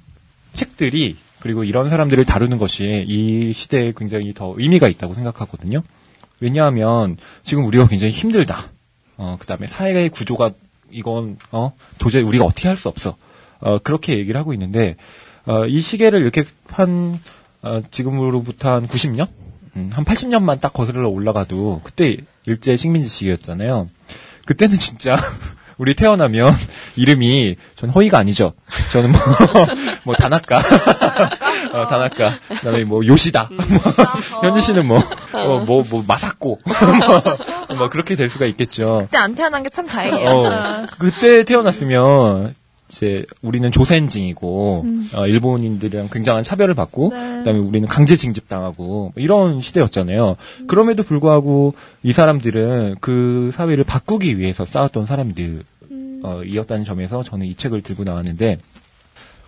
책들이 0.53 1.17
그리고 1.39 1.63
이런 1.63 1.89
사람들을 1.89 2.25
다루는 2.25 2.57
것이 2.57 3.05
이 3.07 3.53
시대에 3.53 3.93
굉장히 3.95 4.33
더 4.33 4.53
의미가 4.57 4.87
있다고 4.87 5.13
생각하거든요. 5.13 5.83
왜냐하면 6.39 7.17
지금 7.43 7.65
우리가 7.65 7.87
굉장히 7.87 8.11
힘들다. 8.11 8.67
어, 9.17 9.37
그 9.39 9.45
다음에 9.45 9.67
사회의 9.67 10.09
구조가 10.09 10.51
이건, 10.91 11.37
어, 11.51 11.73
도저히 11.97 12.23
우리가 12.23 12.45
어떻게 12.45 12.67
할 12.67 12.77
수 12.77 12.87
없어. 12.87 13.15
어, 13.59 13.77
그렇게 13.79 14.17
얘기를 14.17 14.39
하고 14.39 14.53
있는데, 14.53 14.95
어, 15.45 15.65
이 15.65 15.81
시계를 15.81 16.21
이렇게 16.21 16.45
한, 16.67 17.19
어, 17.61 17.81
지금으로부터 17.91 18.71
한 18.73 18.87
90년? 18.87 19.27
음, 19.75 19.89
한 19.91 20.05
80년만 20.05 20.61
딱 20.61 20.73
거슬러 20.73 21.09
올라가도, 21.09 21.81
그때 21.83 22.17
일제 22.45 22.75
식민지 22.77 23.07
시기였잖아요. 23.09 23.87
그때는 24.45 24.77
진짜, 24.79 25.17
우리 25.79 25.95
태어나면 25.95 26.53
이름이 26.95 27.55
전 27.75 27.89
허위가 27.89 28.19
아니죠. 28.19 28.53
저는 28.91 29.11
뭐, 29.11 29.19
뭐 30.03 30.15
다나카, 30.15 30.57
어, 31.73 31.87
다나카, 31.87 32.39
그다음에 32.49 32.83
뭐 32.83 33.05
요시다. 33.05 33.49
뭐, 33.49 34.43
현주 34.43 34.59
씨는 34.61 34.85
뭐, 34.85 35.01
어, 35.31 35.63
뭐, 35.65 35.83
뭐 35.89 36.03
마사코, 36.05 36.59
뭐, 36.65 37.77
뭐 37.77 37.89
그렇게 37.89 38.15
될 38.15 38.29
수가 38.29 38.45
있겠죠. 38.45 39.07
그때 39.09 39.17
안 39.17 39.33
태어난 39.33 39.63
게 39.63 39.69
참 39.69 39.87
다행이에요. 39.87 40.29
어, 40.29 40.87
그때 40.97 41.43
태어났으면 41.43 42.53
이제 42.89 43.23
우리는 43.41 43.71
조센징이고 43.71 44.81
음. 44.83 45.09
어, 45.13 45.27
일본인들이랑 45.27 46.09
굉장한 46.11 46.43
차별을 46.43 46.73
받고 46.73 47.09
네. 47.09 47.37
그다음에 47.37 47.59
우리는 47.59 47.87
강제 47.87 48.15
징집당하고 48.15 48.85
뭐 48.85 49.13
이런 49.15 49.61
시대였잖아요. 49.61 50.35
그럼에도 50.67 51.03
불구하고 51.03 51.75
이 52.03 52.11
사람들은 52.11 52.95
그 52.99 53.51
사회를 53.53 53.83
바꾸기 53.83 54.39
위해서 54.39 54.65
싸웠던 54.65 55.05
사람들 55.05 55.63
어, 56.23 56.41
이었다는 56.43 56.83
점에서 56.83 57.23
저는 57.23 57.45
이 57.45 57.55
책을 57.55 57.81
들고 57.81 58.03
나왔는데 58.03 58.57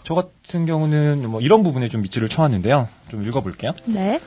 저 0.04 0.16
같은 0.16 0.66
경우는 0.66 1.30
뭐 1.30 1.42
이런 1.42 1.64
부분에 1.64 1.88
좀 1.88 2.02
밑줄을 2.02 2.30
쳐왔는데요. 2.30 2.88
좀 3.10 3.28
읽어볼게요. 3.28 3.74
네. 3.86 4.20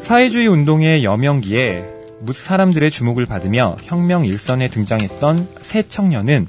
사회주의 0.00 0.46
운동의 0.46 1.04
여명기에 1.04 2.00
무 2.20 2.32
사람들의 2.32 2.90
주목을 2.90 3.26
받으며 3.26 3.76
혁명 3.82 4.24
일선에 4.24 4.68
등장했던 4.68 5.48
새 5.62 5.82
청년은 5.86 6.46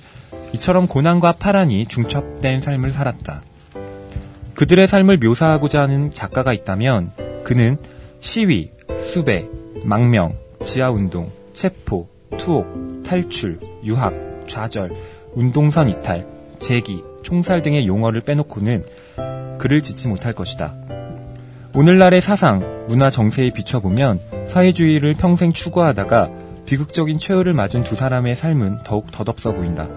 이처럼 0.54 0.88
고난과 0.88 1.34
파란이 1.34 1.86
중첩된 1.86 2.62
삶을 2.62 2.92
살았다. 2.92 3.42
그들의 4.54 4.88
삶을 4.88 5.18
묘사하고자 5.18 5.82
하는 5.82 6.12
작가가 6.12 6.54
있다면 6.54 7.12
그는 7.44 7.78
시위, 8.20 8.72
수배, 9.12 9.48
망명, 9.84 10.38
지하운동, 10.64 11.32
체포, 11.54 12.10
투옥, 12.38 13.04
탈출, 13.04 13.60
유학, 13.84 14.14
좌절, 14.48 14.92
운동선 15.34 15.90
이탈, 15.90 16.28
재기, 16.60 17.04
총살 17.24 17.62
등의 17.62 17.88
용어를 17.88 18.22
빼놓고는 18.22 18.86
글을 19.58 19.82
짓지 19.82 20.08
못할 20.08 20.34
것이다. 20.34 20.76
오늘날의 21.74 22.22
사상, 22.22 22.86
문화 22.88 23.10
정세에 23.10 23.52
비춰보면 23.52 24.20
사회주의를 24.48 25.14
평생 25.14 25.54
추구하다가 25.54 26.30
비극적인 26.66 27.18
최후를 27.18 27.54
맞은 27.54 27.84
두 27.84 27.96
사람의 27.96 28.36
삶은 28.36 28.80
더욱 28.84 29.12
덧없어 29.12 29.54
보인다. 29.54 29.88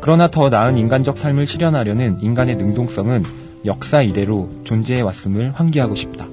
그러나 0.00 0.28
더 0.28 0.48
나은 0.48 0.78
인간적 0.78 1.18
삶을 1.18 1.46
실현하려는 1.46 2.20
인간의 2.22 2.56
능동성은 2.56 3.24
역사 3.66 4.00
이래로 4.02 4.62
존재해 4.64 5.02
왔음을 5.02 5.52
환기하고 5.52 5.94
싶다. 5.94 6.26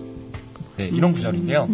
네, 0.78 0.88
이런 0.88 1.12
구절인데요. 1.12 1.68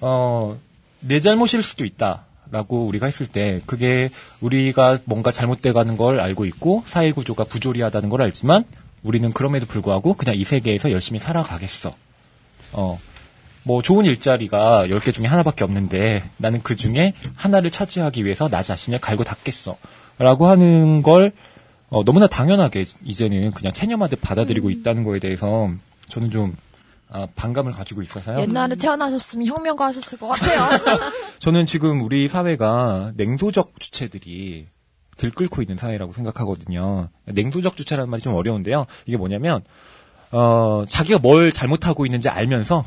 어, 0.00 0.58
내 1.00 1.20
잘못일 1.20 1.62
수도 1.62 1.84
있다. 1.84 2.24
라고 2.50 2.86
우리가 2.86 3.04
했을 3.04 3.26
때 3.26 3.60
그게 3.66 4.08
우리가 4.40 5.00
뭔가 5.04 5.30
잘못돼 5.30 5.72
가는 5.72 5.98
걸 5.98 6.18
알고 6.18 6.46
있고 6.46 6.82
사회 6.86 7.12
구조가 7.12 7.44
부조리하다는 7.44 8.08
걸 8.08 8.22
알지만 8.22 8.64
우리는 9.02 9.30
그럼에도 9.34 9.66
불구하고 9.66 10.14
그냥 10.14 10.34
이 10.34 10.44
세계에서 10.44 10.90
열심히 10.90 11.20
살아가겠어. 11.20 11.94
어. 12.72 12.98
뭐 13.64 13.82
좋은 13.82 14.06
일자리가 14.06 14.86
10개 14.86 15.12
중에 15.12 15.26
하나밖에 15.26 15.62
없는데 15.62 16.24
나는 16.38 16.62
그 16.62 16.74
중에 16.74 17.12
하나를 17.34 17.70
차지하기 17.70 18.24
위해서 18.24 18.48
나 18.48 18.62
자신을 18.62 18.98
갈고 18.98 19.24
닦겠어. 19.24 19.76
라고 20.18 20.46
하는 20.46 21.02
걸 21.02 21.32
어, 21.90 22.04
너무나 22.04 22.26
당연하게 22.26 22.84
이제는 23.04 23.52
그냥 23.52 23.72
체념하듯 23.72 24.20
받아들이고 24.20 24.70
있다는 24.70 25.04
거에 25.04 25.18
대해서 25.20 25.70
저는 26.08 26.30
좀 26.30 26.56
아, 27.10 27.26
반감을 27.34 27.72
가지고 27.72 28.02
있어서요. 28.02 28.40
옛날에 28.40 28.76
태어나셨으면 28.76 29.46
혁명가 29.46 29.86
하셨을 29.86 30.18
것 30.18 30.28
같아요. 30.28 30.78
저는 31.40 31.64
지금 31.64 32.02
우리 32.02 32.28
사회가 32.28 33.12
냉소적 33.16 33.80
주체들이 33.80 34.66
들끓고 35.16 35.62
있는 35.62 35.78
사회라고 35.78 36.12
생각하거든요. 36.12 37.08
냉소적 37.24 37.76
주체라는 37.76 38.10
말이 38.10 38.22
좀 38.22 38.34
어려운데요. 38.34 38.84
이게 39.06 39.16
뭐냐면 39.16 39.62
어, 40.30 40.84
자기가 40.88 41.18
뭘 41.18 41.50
잘못하고 41.50 42.04
있는지 42.04 42.28
알면서 42.28 42.84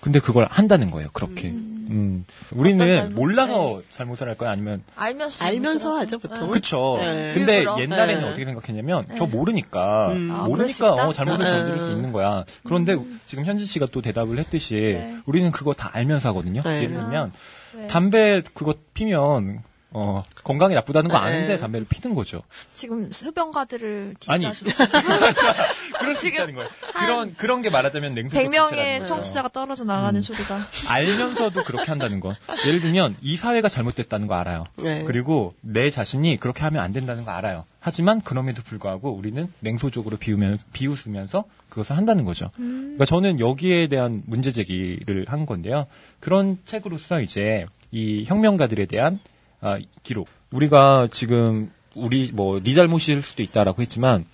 근데 0.00 0.20
그걸 0.20 0.46
한다는 0.48 0.90
거예요. 0.90 1.08
그렇게. 1.12 1.48
음. 1.48 2.24
우리는 2.52 3.14
몰라서 3.14 3.82
잘못을 3.90 4.28
할 4.28 4.34
거야 4.34 4.50
아니면 4.50 4.82
알면서 4.94 5.44
알면서 5.44 5.96
하죠 5.96 6.18
보통. 6.18 6.50
그쵸. 6.50 6.98
네. 7.00 7.32
근데 7.34 7.58
일부러? 7.58 7.80
옛날에는 7.80 8.22
네. 8.22 8.28
어떻게 8.28 8.44
생각했냐면 8.44 9.06
네. 9.08 9.14
저 9.16 9.26
모르니까 9.26 10.08
음. 10.12 10.30
아, 10.30 10.44
모르니까? 10.44 10.92
어, 10.92 11.12
잘못을 11.12 11.44
네. 11.44 11.50
저지를 11.50 11.80
수 11.80 11.88
있는 11.88 12.12
거야. 12.12 12.44
그런데 12.64 12.96
지금 13.24 13.44
현진 13.44 13.66
씨가 13.66 13.86
또 13.90 14.02
대답을 14.02 14.38
했듯이 14.38 14.98
우리는 15.24 15.50
그거 15.50 15.72
다 15.72 15.90
알면서 15.92 16.28
하거든요. 16.30 16.62
네. 16.62 16.82
예를 16.82 16.94
들면 16.94 17.32
네. 17.74 17.86
담배 17.86 18.42
그거 18.54 18.74
피면 18.94 19.62
어, 19.90 20.22
건강에 20.44 20.74
나쁘다는 20.74 21.10
거 21.10 21.18
네. 21.18 21.26
아는데 21.26 21.58
담배를 21.58 21.86
피는 21.88 22.14
거죠. 22.14 22.42
지금 22.74 23.10
흡연가들을 23.10 24.16
아니. 24.28 24.46
그럴 25.98 26.14
수 26.14 26.28
있다는 26.28 26.54
거예요. 26.54 26.68
그런 26.92 27.34
그런 27.36 27.62
게 27.62 27.70
말하자면 27.70 28.12
냉소적 28.14 28.42
100명의 28.42 28.68
주체라는 28.68 28.98
거죠. 29.00 29.14
청취자가 29.14 29.48
떨어져 29.48 29.84
나가는 29.84 30.20
소리가. 30.20 30.68
알면서도 30.88 31.64
그렇게 31.64 31.86
한다는 31.90 32.20
거. 32.20 32.34
예를 32.66 32.80
들면 32.80 33.16
이 33.22 33.36
사회가 33.36 33.68
잘못됐다는 33.68 34.26
거 34.26 34.34
알아요. 34.34 34.64
네. 34.76 35.04
그리고 35.04 35.54
내 35.62 35.90
자신이 35.90 36.36
그렇게 36.36 36.64
하면 36.64 36.82
안 36.82 36.92
된다는 36.92 37.24
거 37.24 37.30
알아요. 37.30 37.64
하지만 37.80 38.20
그럼에도 38.20 38.62
불구하고 38.62 39.10
우리는 39.14 39.50
냉소적으로 39.60 40.18
비우면 40.18 40.58
비웃으면서 40.74 41.44
그것을 41.70 41.96
한다는 41.96 42.24
거죠. 42.24 42.50
그러니까 42.56 43.06
저는 43.06 43.40
여기에 43.40 43.86
대한 43.86 44.22
문제 44.26 44.50
제기를 44.52 45.24
한 45.28 45.46
건데요. 45.46 45.86
그런 46.20 46.58
책으로서 46.66 47.20
이제 47.22 47.64
이 47.90 48.24
혁명가들에 48.26 48.84
대한 48.86 49.18
아, 49.60 49.78
기록. 50.02 50.28
우리가 50.52 51.08
지금 51.10 51.70
우리 51.94 52.30
뭐 52.32 52.60
네 52.60 52.74
잘못일 52.74 53.22
수도 53.22 53.42
있다라고 53.42 53.82
했지만 53.82 54.24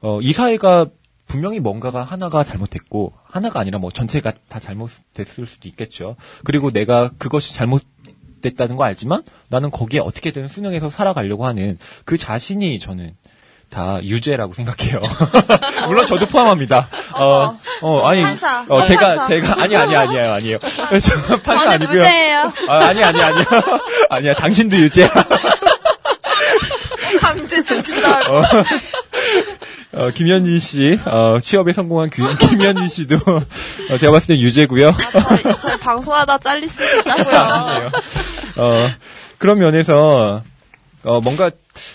어, 0.00 0.20
이 0.20 0.32
사회가 0.32 0.86
분명히 1.26 1.60
뭔가가 1.60 2.02
하나가 2.02 2.42
잘못했고 2.42 3.12
하나가 3.24 3.60
아니라 3.60 3.78
뭐 3.78 3.90
전체가 3.90 4.32
다 4.48 4.60
잘못됐을 4.60 5.46
수도 5.46 5.68
있겠죠. 5.68 6.16
그리고 6.44 6.70
내가 6.70 7.10
그것이 7.16 7.54
잘못됐다는 7.54 8.76
거 8.76 8.84
알지만 8.84 9.22
나는 9.48 9.70
거기에 9.70 10.00
어떻게든 10.00 10.48
순응해서 10.48 10.90
살아가려고 10.90 11.46
하는 11.46 11.78
그 12.04 12.18
자신이 12.18 12.78
저는 12.78 13.14
다 13.72 13.98
유죄라고 14.02 14.52
생각해요. 14.54 15.00
물론 15.88 16.04
저도 16.06 16.26
포함합니다. 16.26 16.88
어, 17.14 17.58
어, 17.80 18.06
아니, 18.06 18.22
판사. 18.22 18.64
어, 18.68 18.82
제가, 18.82 19.14
판사. 19.16 19.28
제가, 19.28 19.62
아니, 19.62 19.74
아니, 19.76 19.96
아니에요, 19.96 20.32
아니에요. 20.32 20.58
저 20.58 21.40
판사 21.42 21.70
아니고요. 21.70 21.96
무죄예요. 22.02 22.52
아, 22.68 22.74
아니, 22.86 23.02
아니, 23.02 23.20
아니요. 23.22 23.44
아니야, 24.10 24.34
당신도 24.34 24.76
유죄야. 24.76 25.08
강제 27.20 27.62
듣는다. 27.62 28.20
어, 28.30 28.42
어, 29.94 30.10
김현진 30.10 30.58
씨, 30.58 30.98
어, 31.06 31.38
취업에 31.42 31.72
성공한 31.72 32.10
규- 32.10 32.36
김현진 32.36 32.88
씨도, 32.88 33.16
어, 33.90 33.96
제가 33.98 34.12
봤을 34.12 34.28
때 34.34 34.40
유죄고요 34.40 34.94
저희, 35.12 35.60
저희 35.60 35.78
방송하다 35.78 36.38
잘릴 36.38 36.68
수도 36.68 36.84
있다고요. 37.00 37.38
아니에요. 37.38 37.90
어, 38.56 38.88
그런 39.38 39.58
면에서, 39.58 40.42
어, 41.04 41.20
뭔가 41.20 41.50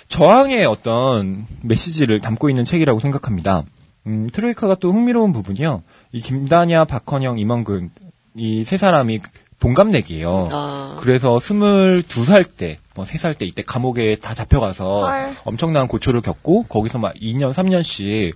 저항의 0.10 0.66
어떤 0.66 1.46
메시지를 1.62 2.20
담고 2.20 2.50
있는 2.50 2.64
책이라고 2.64 3.00
생각합니다. 3.00 3.64
음, 4.06 4.30
트로이카가 4.32 4.76
또 4.80 4.92
흥미로운 4.92 5.34
부분이요. 5.34 5.84
이 6.12 6.22
김다냐, 6.22 6.86
박헌영, 6.86 7.40
임원근, 7.40 7.92
이 8.36 8.64
세 8.64 8.78
사람이 8.78 9.20
동갑내기예요. 9.60 10.50
아. 10.52 10.96
그래서 11.00 11.40
스물두 11.40 12.24
살 12.26 12.44
때, 12.44 12.78
뭐 12.96 13.06
세 13.06 13.18
살 13.18 13.34
때 13.34 13.46
이때 13.46 13.64
감옥에 13.64 14.16
다 14.16 14.34
잡혀가서 14.34 15.06
헐. 15.08 15.36
엄청난 15.46 15.88
고초를 15.88 16.22
겪고 16.22 16.64
거기서 16.64 17.00
막 17.00 17.14
2년, 17.16 17.52
3년씩 17.54 18.34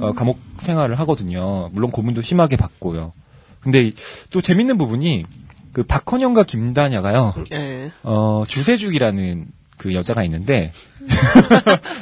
어, 0.00 0.12
감옥 0.12 0.38
생활을 0.60 0.98
하거든요. 1.00 1.68
물론 1.72 1.90
고문도 1.90 2.22
심하게 2.22 2.56
받고요. 2.56 3.12
근데 3.60 3.82
이- 3.88 3.94
또 4.30 4.40
재밌는 4.40 4.78
부분이 4.78 5.24
그 5.72 5.82
박헌영과 5.82 6.44
김다냐가요. 6.44 7.34
예. 7.52 7.90
어, 8.04 8.44
주세죽이라는 8.46 9.46
그 9.80 9.94
여자가 9.94 10.22
있는데 10.24 10.72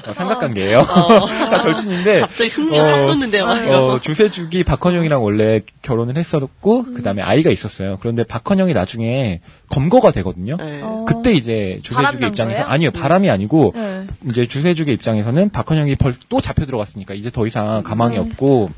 어, 0.09 0.13
삼각관계예요. 0.13 0.81
어. 0.81 1.27
다 1.27 1.61
절친인데 1.61 2.21
갑자기 2.23 2.51
흥미가 2.51 2.85
확 2.85 3.07
돋는데요, 3.07 3.47
막 3.47 3.63
이거. 3.63 3.87
어, 3.95 4.01
주세죽이 4.01 4.65
박헌영이랑 4.65 5.23
원래 5.23 5.61
결혼을 5.83 6.17
했었고 6.17 6.83
그 6.93 7.03
다음에 7.03 7.23
아이가 7.23 7.51
있었어요. 7.51 7.97
그런데 8.01 8.25
박헌영이 8.25 8.73
나중에 8.75 9.41
검거가 9.71 10.11
되거든요. 10.11 10.57
네. 10.57 10.81
그때 11.07 11.31
이제 11.33 11.81
바람난 11.93 12.31
입장에서 12.31 12.59
거예요? 12.63 12.69
아니요 12.73 12.91
바람이 12.91 13.31
아니고 13.31 13.73
네. 13.77 14.07
이제 14.29 14.45
주세죽의 14.47 14.95
입장에서는 14.95 15.51
박헌영이 15.51 15.95
벌 15.95 16.15
또 16.29 16.41
잡혀 16.41 16.67
들어갔으니까 16.67 17.15
이제 17.15 17.31
더 17.31 17.47
이상 17.47 17.85
가망이 17.85 18.15
네. 18.15 18.21
없고 18.21 18.71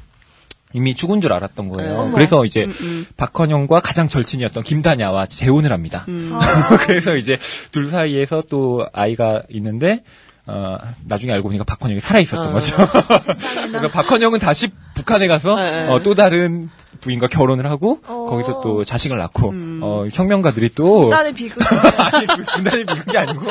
이미 0.73 0.95
죽은 0.95 1.21
줄 1.21 1.33
알았던 1.33 1.69
거예요. 1.69 1.97
어머. 1.97 2.13
그래서 2.13 2.45
이제 2.45 2.65
음, 2.65 2.75
음. 2.81 3.07
박헌영과 3.17 3.81
가장 3.81 4.09
절친이었던 4.09 4.63
김다냐와 4.63 5.27
재혼을 5.27 5.73
합니다. 5.73 6.05
음. 6.09 6.33
그래서 6.87 7.17
이제 7.17 7.39
둘 7.73 7.89
사이에서 7.89 8.43
또 8.49 8.87
아이가 8.93 9.43
있는데 9.49 10.03
어, 10.47 10.79
나중에 11.05 11.33
알고 11.33 11.49
보니까 11.49 11.65
박헌영이 11.65 12.01
살아 12.01 12.19
있었던 12.21 12.49
어. 12.49 12.53
거죠. 12.53 12.77
그러니까 13.55 13.89
박헌영은 13.91 14.39
다시 14.39 14.69
북한에 14.95 15.29
가서 15.29 15.55
네, 15.57 15.71
네. 15.83 15.89
어, 15.89 16.01
또 16.03 16.15
다른 16.15 16.71
부인과 17.01 17.29
결혼을 17.29 17.71
하고 17.71 18.01
어. 18.07 18.27
거기서 18.31 18.61
또 18.61 18.85
자식을 18.85 19.17
낳고 19.17 19.51
음. 19.51 19.81
어, 19.83 20.05
혁명가들이 20.11 20.71
또 20.75 21.03
분단의 21.03 21.33
비극. 21.35 21.63
아니 22.13 22.27
그 22.27 22.45
분단이 22.55 22.85
비극이 22.85 23.17
아니고 23.17 23.47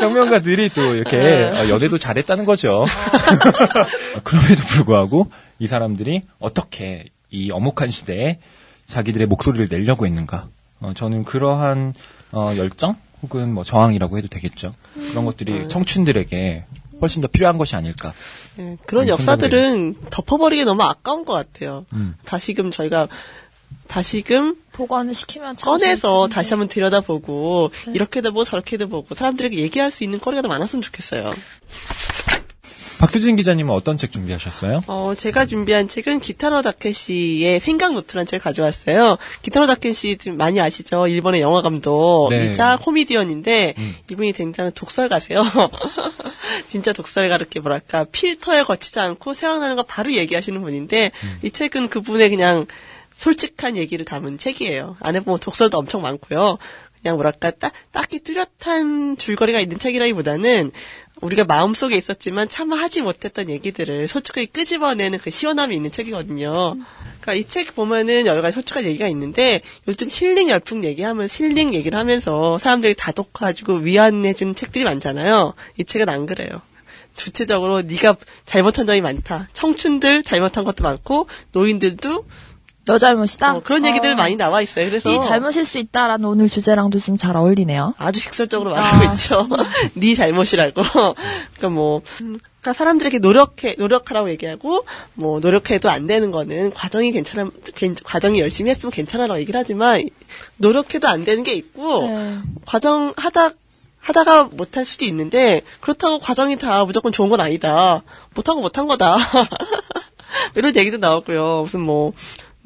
혁명가들이 0.00 0.70
또 0.70 0.94
이렇게 0.94 1.18
네. 1.18 1.44
어, 1.44 1.68
연애도 1.68 1.98
잘했다는 1.98 2.44
거죠. 2.44 2.86
그럼에도 4.22 4.62
불구하고 4.62 5.28
이 5.58 5.66
사람들이 5.66 6.22
어떻게 6.38 7.06
이 7.30 7.50
엄혹한 7.50 7.90
시대에 7.90 8.38
자기들의 8.86 9.26
목소리를 9.26 9.68
내려고 9.68 10.06
했는가? 10.06 10.48
어, 10.80 10.92
저는 10.94 11.24
그러한 11.24 11.94
어, 12.32 12.52
열정 12.56 12.96
혹은 13.22 13.52
뭐 13.52 13.64
저항이라고 13.64 14.18
해도 14.18 14.28
되겠죠. 14.28 14.74
그런 15.10 15.24
것들이 15.24 15.68
청춘들에게 15.68 16.64
훨씬 17.00 17.22
더 17.22 17.28
필요한 17.28 17.58
것이 17.58 17.74
아닐까. 17.76 18.12
예, 18.58 18.76
그런 18.86 19.04
음, 19.04 19.08
역사들은 19.08 19.96
덮어버리기 20.10 20.64
너무 20.64 20.82
아까운 20.82 21.24
것 21.24 21.32
같아요. 21.32 21.86
음. 21.92 22.16
다시금 22.24 22.70
저희가 22.70 23.08
다시금 23.88 24.56
보관을 24.72 25.14
시키면 25.14 25.56
참 25.56 25.66
꺼내서. 25.66 26.28
다시 26.28 26.50
한번 26.52 26.68
들여다보고 26.68 27.70
네. 27.86 27.92
이렇게도 27.94 28.30
보고 28.30 28.44
저렇게도 28.44 28.88
보고 28.88 29.14
사람들에게 29.14 29.56
얘기할 29.56 29.90
수 29.90 30.04
있는 30.04 30.20
거리가 30.20 30.42
더 30.42 30.48
많았으면 30.48 30.82
좋겠어요. 30.82 31.32
박수진 33.04 33.36
기자님은 33.36 33.74
어떤 33.74 33.98
책 33.98 34.12
준비하셨어요? 34.12 34.84
어, 34.86 35.12
제가 35.14 35.44
준비한 35.44 35.88
책은 35.88 36.20
기타노 36.20 36.62
다케시의 36.62 37.60
생각 37.60 37.92
노트라는 37.92 38.24
책을 38.24 38.42
가져왔어요. 38.42 39.18
기타노 39.42 39.66
다케시 39.66 40.16
많이 40.38 40.58
아시죠? 40.58 41.06
일본의 41.06 41.42
영화 41.42 41.60
감독이자 41.60 42.76
네. 42.76 42.82
코미디언인데 42.82 43.74
음. 43.76 43.94
이분이 44.10 44.32
굉장히 44.32 44.70
독설가세요. 44.74 45.44
진짜 46.70 46.94
독설가 46.94 47.36
이렇게 47.36 47.60
뭐랄까 47.60 48.04
필터에 48.04 48.62
거치지 48.62 48.98
않고 49.00 49.34
생각나는 49.34 49.76
거 49.76 49.82
바로 49.82 50.14
얘기하시는 50.14 50.58
분인데 50.58 51.10
음. 51.24 51.38
이 51.42 51.50
책은 51.50 51.90
그분의 51.90 52.30
그냥 52.30 52.64
솔직한 53.12 53.76
얘기를 53.76 54.06
담은 54.06 54.38
책이에요. 54.38 54.96
안에 55.00 55.20
보면 55.20 55.40
독설도 55.40 55.76
엄청 55.76 56.00
많고요. 56.00 56.56
그냥 57.04 57.16
뭐랄까 57.16 57.50
딱, 57.50 57.74
딱히 57.92 58.20
뚜렷한 58.20 59.18
줄거리가 59.18 59.60
있는 59.60 59.78
책이라기보다는 59.78 60.72
우리가 61.24 61.44
마음속에 61.44 61.96
있었지만 61.96 62.50
차마 62.50 62.76
하지 62.76 63.00
못했던 63.00 63.48
얘기들을 63.48 64.08
솔직하게 64.08 64.46
끄집어내는 64.46 65.18
그 65.18 65.30
시원함이 65.30 65.74
있는 65.74 65.90
책이거든요. 65.90 66.76
그러니까 67.20 67.34
이 67.34 67.44
책 67.44 67.74
보면은 67.74 68.26
여러 68.26 68.42
가지 68.42 68.54
솔직한 68.54 68.84
얘기가 68.84 69.08
있는데 69.08 69.62
요즘 69.88 70.08
힐링 70.10 70.50
열풍 70.50 70.84
얘기하면 70.84 71.28
힐링 71.30 71.72
얘기를 71.72 71.98
하면서 71.98 72.58
사람들이 72.58 72.94
다독가지고 72.94 73.76
위안해주는 73.76 74.54
책들이 74.54 74.84
많잖아요. 74.84 75.54
이 75.78 75.84
책은 75.84 76.08
안 76.10 76.26
그래요. 76.26 76.60
주체적으로 77.16 77.80
네가 77.82 78.16
잘못한 78.44 78.86
점이 78.86 79.00
많다. 79.00 79.48
청춘들 79.54 80.24
잘못한 80.24 80.64
것도 80.64 80.82
많고 80.84 81.28
노인들도 81.52 82.26
너 82.86 82.98
잘못이다. 82.98 83.56
어, 83.56 83.62
그런 83.62 83.86
얘기들 83.86 84.12
어. 84.12 84.16
많이 84.16 84.36
나와 84.36 84.60
있어요. 84.60 84.86
그래서 84.88 85.10
이 85.10 85.18
잘못일 85.20 85.64
수 85.66 85.78
있다라는 85.78 86.24
오늘 86.26 86.48
주제랑도 86.48 86.98
좀 86.98 87.16
잘 87.16 87.36
어울리네요. 87.36 87.94
아주 87.96 88.20
직설적으로 88.20 88.72
말하고 88.72 89.08
아. 89.08 89.12
있죠. 89.12 89.48
네 89.94 90.14
잘못이라고. 90.14 90.82
그러니까 90.82 91.68
뭐 91.70 92.02
음, 92.20 92.38
그러니까 92.60 92.72
사람들에게 92.74 93.18
노력해 93.20 93.76
노력하라고 93.78 94.28
얘기하고 94.30 94.84
뭐 95.14 95.40
노력해도 95.40 95.88
안 95.88 96.06
되는 96.06 96.30
거는 96.30 96.72
과정이 96.72 97.12
괜찮아 97.12 97.50
괜- 97.74 97.94
과정이 98.02 98.40
열심히 98.40 98.70
했으면 98.70 98.90
괜찮아라고 98.90 99.40
얘기를 99.40 99.58
하지만 99.58 100.08
노력해도 100.56 101.08
안 101.08 101.24
되는 101.24 101.42
게 101.42 101.52
있고 101.54 102.02
네. 102.06 102.38
과정 102.66 103.14
하다 103.16 103.50
하다가 104.00 104.44
못할 104.52 104.84
수도 104.84 105.06
있는데 105.06 105.62
그렇다고 105.80 106.18
과정이 106.18 106.56
다 106.58 106.84
무조건 106.84 107.12
좋은 107.12 107.30
건 107.30 107.40
아니다. 107.40 108.02
못하고 108.34 108.60
못한 108.60 108.86
거다. 108.86 109.16
이런 110.56 110.74
얘기도 110.76 110.98
나오고요. 110.98 111.62
무슨 111.62 111.80
뭐 111.80 112.12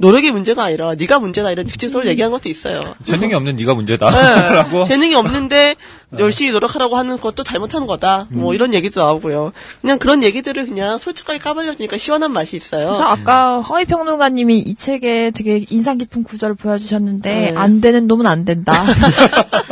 노력이 0.01 0.31
문제가 0.31 0.65
아니라 0.65 0.95
네가 0.95 1.19
문제다 1.19 1.51
이런 1.51 1.67
직진소를 1.67 2.07
얘기한 2.07 2.31
것도 2.31 2.49
있어요. 2.49 2.81
재능이 3.03 3.35
없는 3.35 3.57
네가 3.57 3.75
문제다. 3.75 4.11
네. 4.11 4.49
라고. 4.55 4.85
재능이 4.85 5.15
없는데 5.17 5.75
열심히 6.19 6.53
노력하라고 6.53 6.97
하는 6.97 7.19
것도 7.19 7.43
잘못하는 7.43 7.89
거다. 7.89 8.29
뭐 8.31 8.53
음. 8.53 8.55
이런 8.55 8.75
얘기도 8.75 9.01
나오고요. 9.01 9.53
그냥 9.81 9.99
그런 9.99 10.23
얘기들을 10.23 10.67
그냥 10.67 10.99
솔직하게 10.99 11.41
까발려주니까 11.41 11.97
시원한 11.97 12.33
맛이 12.33 12.57
있어요. 12.57 12.87
그래서 12.87 13.05
아까 13.05 13.61
허위 13.61 13.85
평론가님이 13.87 14.59
이 14.59 14.75
책에 14.77 15.33
되게 15.35 15.65
인상 15.69 15.99
깊은 15.99 16.23
구절을 16.23 16.55
보여주셨는데 16.55 17.31
네. 17.31 17.55
안 17.57 17.81
되는 17.81 18.07
놈은 18.07 18.25
안 18.27 18.45
된다. 18.45 18.85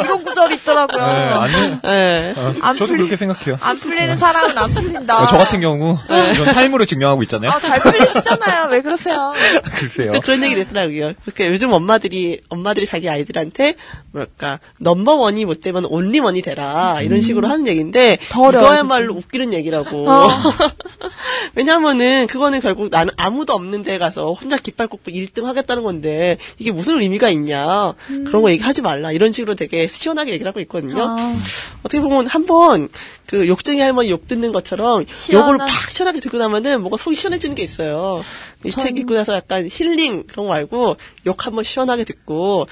있더라고요. 0.77 1.07
네, 1.07 1.12
아니, 1.12 1.81
네. 1.83 2.35
어, 2.37 2.55
안 2.61 2.77
저도 2.77 2.93
풀리- 2.93 2.99
그렇게 2.99 3.17
생각해요. 3.17 3.59
안 3.61 3.79
풀리는 3.79 4.17
사람은 4.19 4.57
안 4.59 4.71
풀린다. 4.71 5.23
어, 5.23 5.27
저 5.27 5.39
같은 5.39 5.61
경우 5.61 5.97
이런 6.09 6.53
삶으로 6.53 6.85
증명하고 6.85 7.23
있잖아요. 7.25 7.51
아, 7.51 7.59
잘 7.61 7.81
풀리시잖아요. 7.81 8.69
왜 8.71 8.83
그러세요? 8.83 9.33
글쎄요. 9.75 10.12
또 10.12 10.21
그런 10.21 10.43
얘기 10.45 10.61
있더라고요. 10.61 11.15
그러니까 11.25 11.47
요즘 11.49 11.73
엄마들이 11.73 12.41
엄마들이 12.49 12.87
자기 12.87 13.09
아이들한테 13.09 13.75
뭐랄까 14.12 14.61
넘버 14.81 15.15
원이 15.15 15.45
못 15.47 15.61
되면 15.61 15.85
온리 15.87 16.21
원이 16.21 16.43
되라 16.43 17.01
이런 17.03 17.21
식으로 17.23 17.49
하는 17.49 17.67
얘기인데 17.67 18.19
더 18.29 18.51
이거야말로 18.51 19.15
웃기는 19.15 19.55
얘기라고. 19.55 20.09
어. 20.11 20.29
왜냐면은 21.55 22.27
그거는 22.27 22.61
결국 22.61 22.89
나는 22.91 23.12
아무도 23.17 23.55
없는 23.55 23.83
데 23.83 23.99
가서 23.99 24.33
혼자 24.33 24.57
깃발 24.59 24.89
꽂고 24.89 25.11
1등 25.11 25.45
하겠다는 25.45 25.83
건데 25.83 26.39
이게 26.59 26.71
무슨 26.73 27.01
의미가 27.01 27.31
있냐 27.31 27.95
그런 28.07 28.43
거 28.43 28.51
얘기하지 28.51 28.83
말라 28.83 29.12
이런 29.12 29.33
식으로 29.33 29.55
되게 29.55 29.87
시원하게 29.87 30.33
얘기를 30.33 30.51
하고 30.51 30.61
있거든요. 30.66 31.02
아. 31.02 31.37
어떻게 31.83 32.00
보면 32.00 32.26
한번 32.26 32.88
그 33.26 33.48
욕쟁이 33.48 33.81
할머니 33.81 34.11
욕 34.11 34.29
듣는 34.29 34.52
것처럼 34.52 35.05
시원한- 35.12 35.55
욕을 35.55 35.59
팍 35.59 35.90
시원하게 35.90 36.20
듣고 36.20 36.38
나면은 36.38 36.81
뭔가 36.81 36.96
속이 36.96 37.16
시원해지는 37.16 37.57
게 37.57 37.62
있어요. 37.62 38.22
이 38.64 38.70
전- 38.70 38.85
책 38.85 38.98
읽고 38.98 39.14
나서 39.14 39.35
약간 39.35 39.66
힐링 39.70 40.24
그런 40.26 40.46
거 40.46 40.52
말고 40.52 40.96
욕 41.26 41.46
한번 41.46 41.64
시원하게 41.64 42.05
듣고 42.05 42.66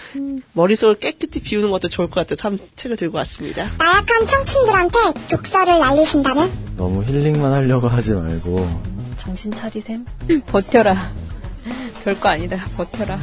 머릿속을 0.52 0.96
깨끗이 0.96 1.40
비우는 1.40 1.70
것도 1.70 1.88
좋을 1.88 2.08
것 2.08 2.14
같아서 2.20 2.36
참 2.40 2.58
책을 2.76 2.96
들고 2.96 3.16
왔습니다. 3.18 3.68
나약한 3.78 4.26
청춘들한테 4.26 4.98
독서를 5.30 5.78
날리신다면? 5.80 6.50
너무 6.76 7.02
힐링만 7.04 7.52
하려고 7.52 7.88
하지 7.88 8.12
말고 8.14 8.94
정신 9.18 9.50
차리셈. 9.50 10.04
버텨라. 10.46 11.12
별거 12.04 12.28
아니다. 12.28 12.66
버텨라. 12.76 13.18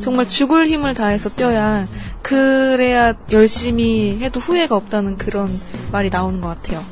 정말 0.00 0.28
죽을 0.28 0.66
힘을 0.66 0.94
다해서 0.94 1.28
뛰어야 1.28 1.86
그래야 2.22 3.14
열심히 3.32 4.18
해도 4.20 4.40
후회가 4.40 4.76
없다는 4.76 5.16
그런 5.16 5.48
말이 5.92 6.10
나오는 6.10 6.40
것 6.40 6.48
같아요. 6.48 6.82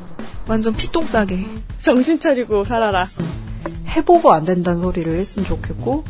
완전 0.47 0.73
피똥 0.73 1.05
싸게. 1.05 1.45
정신 1.79 2.19
차리고 2.19 2.63
살아라. 2.63 3.07
해보고 3.87 4.31
안 4.31 4.45
된다는 4.45 4.81
소리를 4.81 5.11
했으면 5.11 5.47
좋겠고 5.47 6.03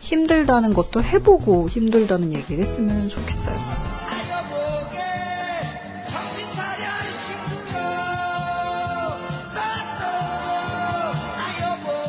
힘들다는 0.00 0.74
것도 0.74 1.02
해보고 1.02 1.68
힘들다는 1.68 2.34
얘기를 2.34 2.64
했으면 2.64 3.08
좋겠어요. 3.08 3.60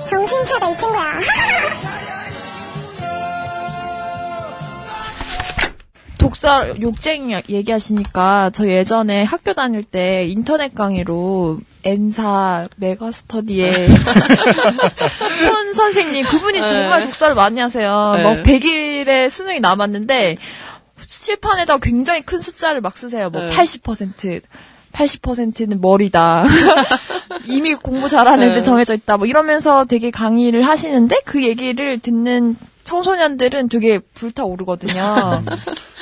정신 0.10 0.46
차려 0.46 0.72
이 0.72 0.78
친구야. 0.78 1.20
독서 6.24 6.80
욕쟁이 6.80 7.36
얘기하시니까 7.50 8.52
저 8.54 8.66
예전에 8.66 9.24
학교 9.24 9.54
다닐 9.54 9.84
때 9.84 10.26
인터넷 10.26 10.74
강의로 10.74 11.60
M사 11.84 12.70
메가스터디의 12.78 13.90
손 13.90 15.74
선생님 15.76 16.26
그분이 16.26 16.62
네. 16.62 16.68
정말 16.68 17.04
독서를 17.04 17.36
많이 17.36 17.60
하세요. 17.60 18.14
네. 18.16 18.24
뭐 18.24 18.32
100일의 18.42 19.30
수능이 19.30 19.60
남았는데 19.60 20.38
칠판에다 21.06 21.80
굉장히 21.80 22.22
큰 22.22 22.42
숫자를 22.42 22.80
막 22.80 22.98
쓰세요. 22.98 23.30
뭐 23.30 23.42
네. 23.42 23.50
80%. 23.50 24.42
80%는 24.94 25.82
머리다. 25.82 26.46
이미 27.48 27.76
공부 27.76 28.08
잘하는 28.08 28.46
애들 28.46 28.58
네. 28.60 28.64
정해져 28.64 28.94
있다. 28.94 29.18
뭐 29.18 29.28
이러면서 29.28 29.84
되게 29.84 30.10
강의를 30.10 30.66
하시는데 30.66 31.20
그 31.26 31.44
얘기를 31.44 32.00
듣는 32.00 32.56
청소년들은 32.84 33.70
되게 33.70 34.00
불타오르거든요. 34.14 35.44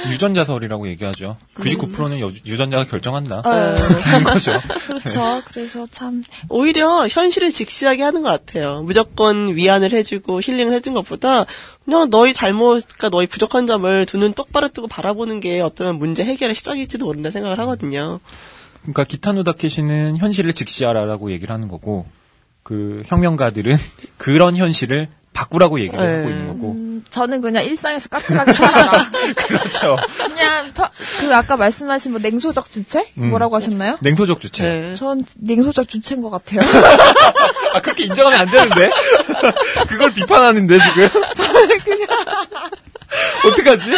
유전자설이라고 0.09 0.87
얘기하죠. 0.89 1.37
99%는 1.55 2.19
여- 2.21 2.31
유전자가 2.45 2.83
결정한다. 2.85 3.39
어. 3.39 3.75
그런 4.03 4.23
거죠. 4.23 4.51
그렇죠. 4.87 5.41
그래서 5.45 5.85
참 5.91 6.23
오히려 6.49 7.07
현실을 7.07 7.51
직시하게 7.51 8.01
하는 8.03 8.23
것 8.23 8.29
같아요. 8.29 8.81
무조건 8.83 9.55
위안을 9.55 9.91
해주고 9.91 10.41
힐링을 10.41 10.73
해준 10.73 10.93
것보다 10.93 11.45
그냥 11.85 12.09
너희 12.09 12.33
잘못과 12.33 13.09
너희 13.09 13.27
부족한 13.27 13.67
점을 13.67 14.05
두 14.05 14.17
눈 14.21 14.33
똑바로 14.33 14.67
뜨고 14.69 14.87
바라보는 14.87 15.39
게 15.39 15.61
어떤 15.61 15.97
문제 15.97 16.23
해결의 16.23 16.53
시작일지도 16.55 17.05
모른다 17.05 17.29
생각을 17.31 17.59
하거든요. 17.59 18.19
그러니까 18.81 19.03
기타노 19.03 19.43
다케시는 19.43 20.17
현실을 20.17 20.53
직시하라라고 20.53 21.31
얘기를 21.31 21.53
하는 21.53 21.67
거고 21.67 22.05
그 22.63 23.01
혁명가들은 23.05 23.77
그런 24.17 24.55
현실을 24.55 25.07
바꾸라고 25.33 25.79
얘기를 25.79 25.97
네. 26.05 26.17
하고 26.17 26.29
있는 26.29 26.47
거고. 26.47 26.71
음, 26.73 27.05
저는 27.09 27.41
그냥 27.41 27.63
일상에서 27.63 28.09
까칠하게 28.09 28.53
살아라. 28.53 29.09
그렇죠. 29.35 29.95
그냥 30.17 30.71
파- 30.73 30.91
그 31.19 31.33
아까 31.35 31.55
말씀하신 31.57 32.11
뭐 32.11 32.21
냉소적 32.21 32.69
주체 32.69 33.11
음. 33.17 33.29
뭐라고 33.29 33.55
하셨나요? 33.55 33.97
냉소적 34.01 34.39
주체. 34.41 34.63
네. 34.63 34.95
전 34.95 35.23
냉소적 35.39 35.87
주체인 35.87 36.21
것 36.21 36.29
같아요. 36.29 36.59
아 37.73 37.81
그렇게 37.81 38.03
인정하면 38.05 38.41
안 38.41 38.51
되는데. 38.51 38.89
그걸 39.87 40.11
비판하는데 40.13 40.77
지금. 40.79 41.07
저는 41.35 41.79
그냥 41.79 42.07
어떡하지? 43.45 43.91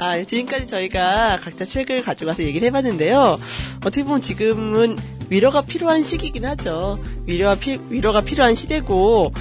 아, 0.00 0.22
지금까지 0.22 0.66
저희가 0.68 1.38
각자 1.42 1.64
책을 1.64 2.02
가져가서 2.02 2.44
얘기를 2.44 2.66
해봤는데요. 2.68 3.38
어떻게 3.78 4.04
보면 4.04 4.20
지금은 4.20 4.96
위로가 5.28 5.62
필요한 5.62 6.02
시기긴 6.02 6.44
하죠. 6.46 6.98
위로가, 7.26 7.56
피, 7.56 7.78
위로가 7.90 8.22
필요한 8.22 8.54
시대고, 8.54 9.32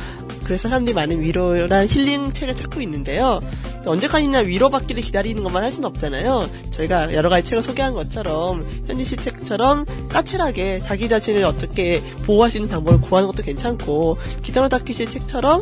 그래서 0.44 0.70
사람들이 0.70 0.94
많은 0.94 1.22
위로란 1.22 1.88
힐링 1.88 2.32
책을 2.32 2.56
찾고 2.56 2.82
있는데요. 2.82 3.40
언제까지나 3.86 4.40
위로받기를 4.40 5.02
기다리는 5.02 5.44
것만 5.44 5.64
할 5.64 5.72
수는 5.72 5.88
없잖아요. 5.88 6.50
저희가 6.72 7.14
여러 7.14 7.30
가지 7.30 7.50
책을 7.50 7.64
소개한 7.64 7.94
것처럼, 7.94 8.66
현지 8.88 9.04
씨 9.04 9.18
책처럼 9.18 9.86
까칠하게 10.10 10.82
자기 10.84 11.10
자신을 11.10 11.44
어떻게 11.44 12.02
보호할 12.26 12.52
수 12.52 12.58
있는 12.58 12.70
방법을 12.70 13.02
구하는 13.02 13.28
것도 13.28 13.44
괜찮고, 13.44 14.18
기타노 14.42 14.70
다키시 14.70 15.10
책처럼 15.10 15.62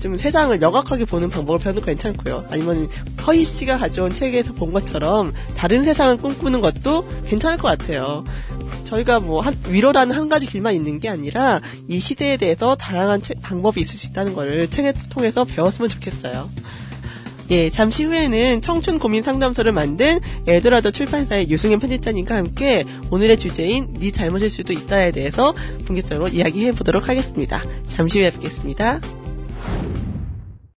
좀 0.00 0.18
세상을 0.18 0.58
명확하게 0.58 1.04
보는 1.04 1.30
방법을 1.30 1.60
배우는 1.60 1.84
괜찮고요. 1.84 2.46
아니면 2.50 2.88
허희 3.24 3.44
씨가 3.44 3.78
가져온 3.78 4.12
책에서 4.12 4.52
본 4.52 4.72
것처럼 4.72 5.32
다른 5.56 5.84
세상을 5.84 6.16
꿈꾸는 6.16 6.60
것도 6.60 7.06
괜찮을 7.26 7.56
것 7.56 7.68
같아요. 7.68 8.24
저희가 8.92 9.20
뭐 9.20 9.40
한, 9.40 9.56
위로라는 9.68 10.14
한 10.14 10.28
가지 10.28 10.46
길만 10.46 10.74
있는 10.74 11.00
게 11.00 11.08
아니라 11.08 11.60
이 11.88 11.98
시대에 11.98 12.36
대해서 12.36 12.74
다양한 12.74 13.22
책, 13.22 13.40
방법이 13.40 13.80
있을 13.80 13.98
수 13.98 14.08
있다는 14.08 14.34
걸 14.34 14.68
책을 14.68 14.92
통해서 15.08 15.44
배웠으면 15.44 15.88
좋겠어요. 15.88 16.50
예, 17.50 17.70
잠시 17.70 18.04
후에는 18.04 18.62
청춘 18.62 18.98
고민 18.98 19.22
상담소를 19.22 19.72
만든 19.72 20.20
에드라더 20.46 20.90
출판사의 20.90 21.50
유승현 21.50 21.80
편집자님과 21.80 22.36
함께 22.36 22.84
오늘의 23.10 23.38
주제인 23.38 23.92
네 23.94 24.10
잘못일 24.10 24.48
수도 24.48 24.72
있다에 24.72 25.10
대해서 25.10 25.54
본격적으로 25.86 26.28
이야기해 26.28 26.72
보도록 26.72 27.08
하겠습니다. 27.08 27.62
잠시 27.88 28.20
후에 28.20 28.30
뵙겠습니다. 28.30 29.00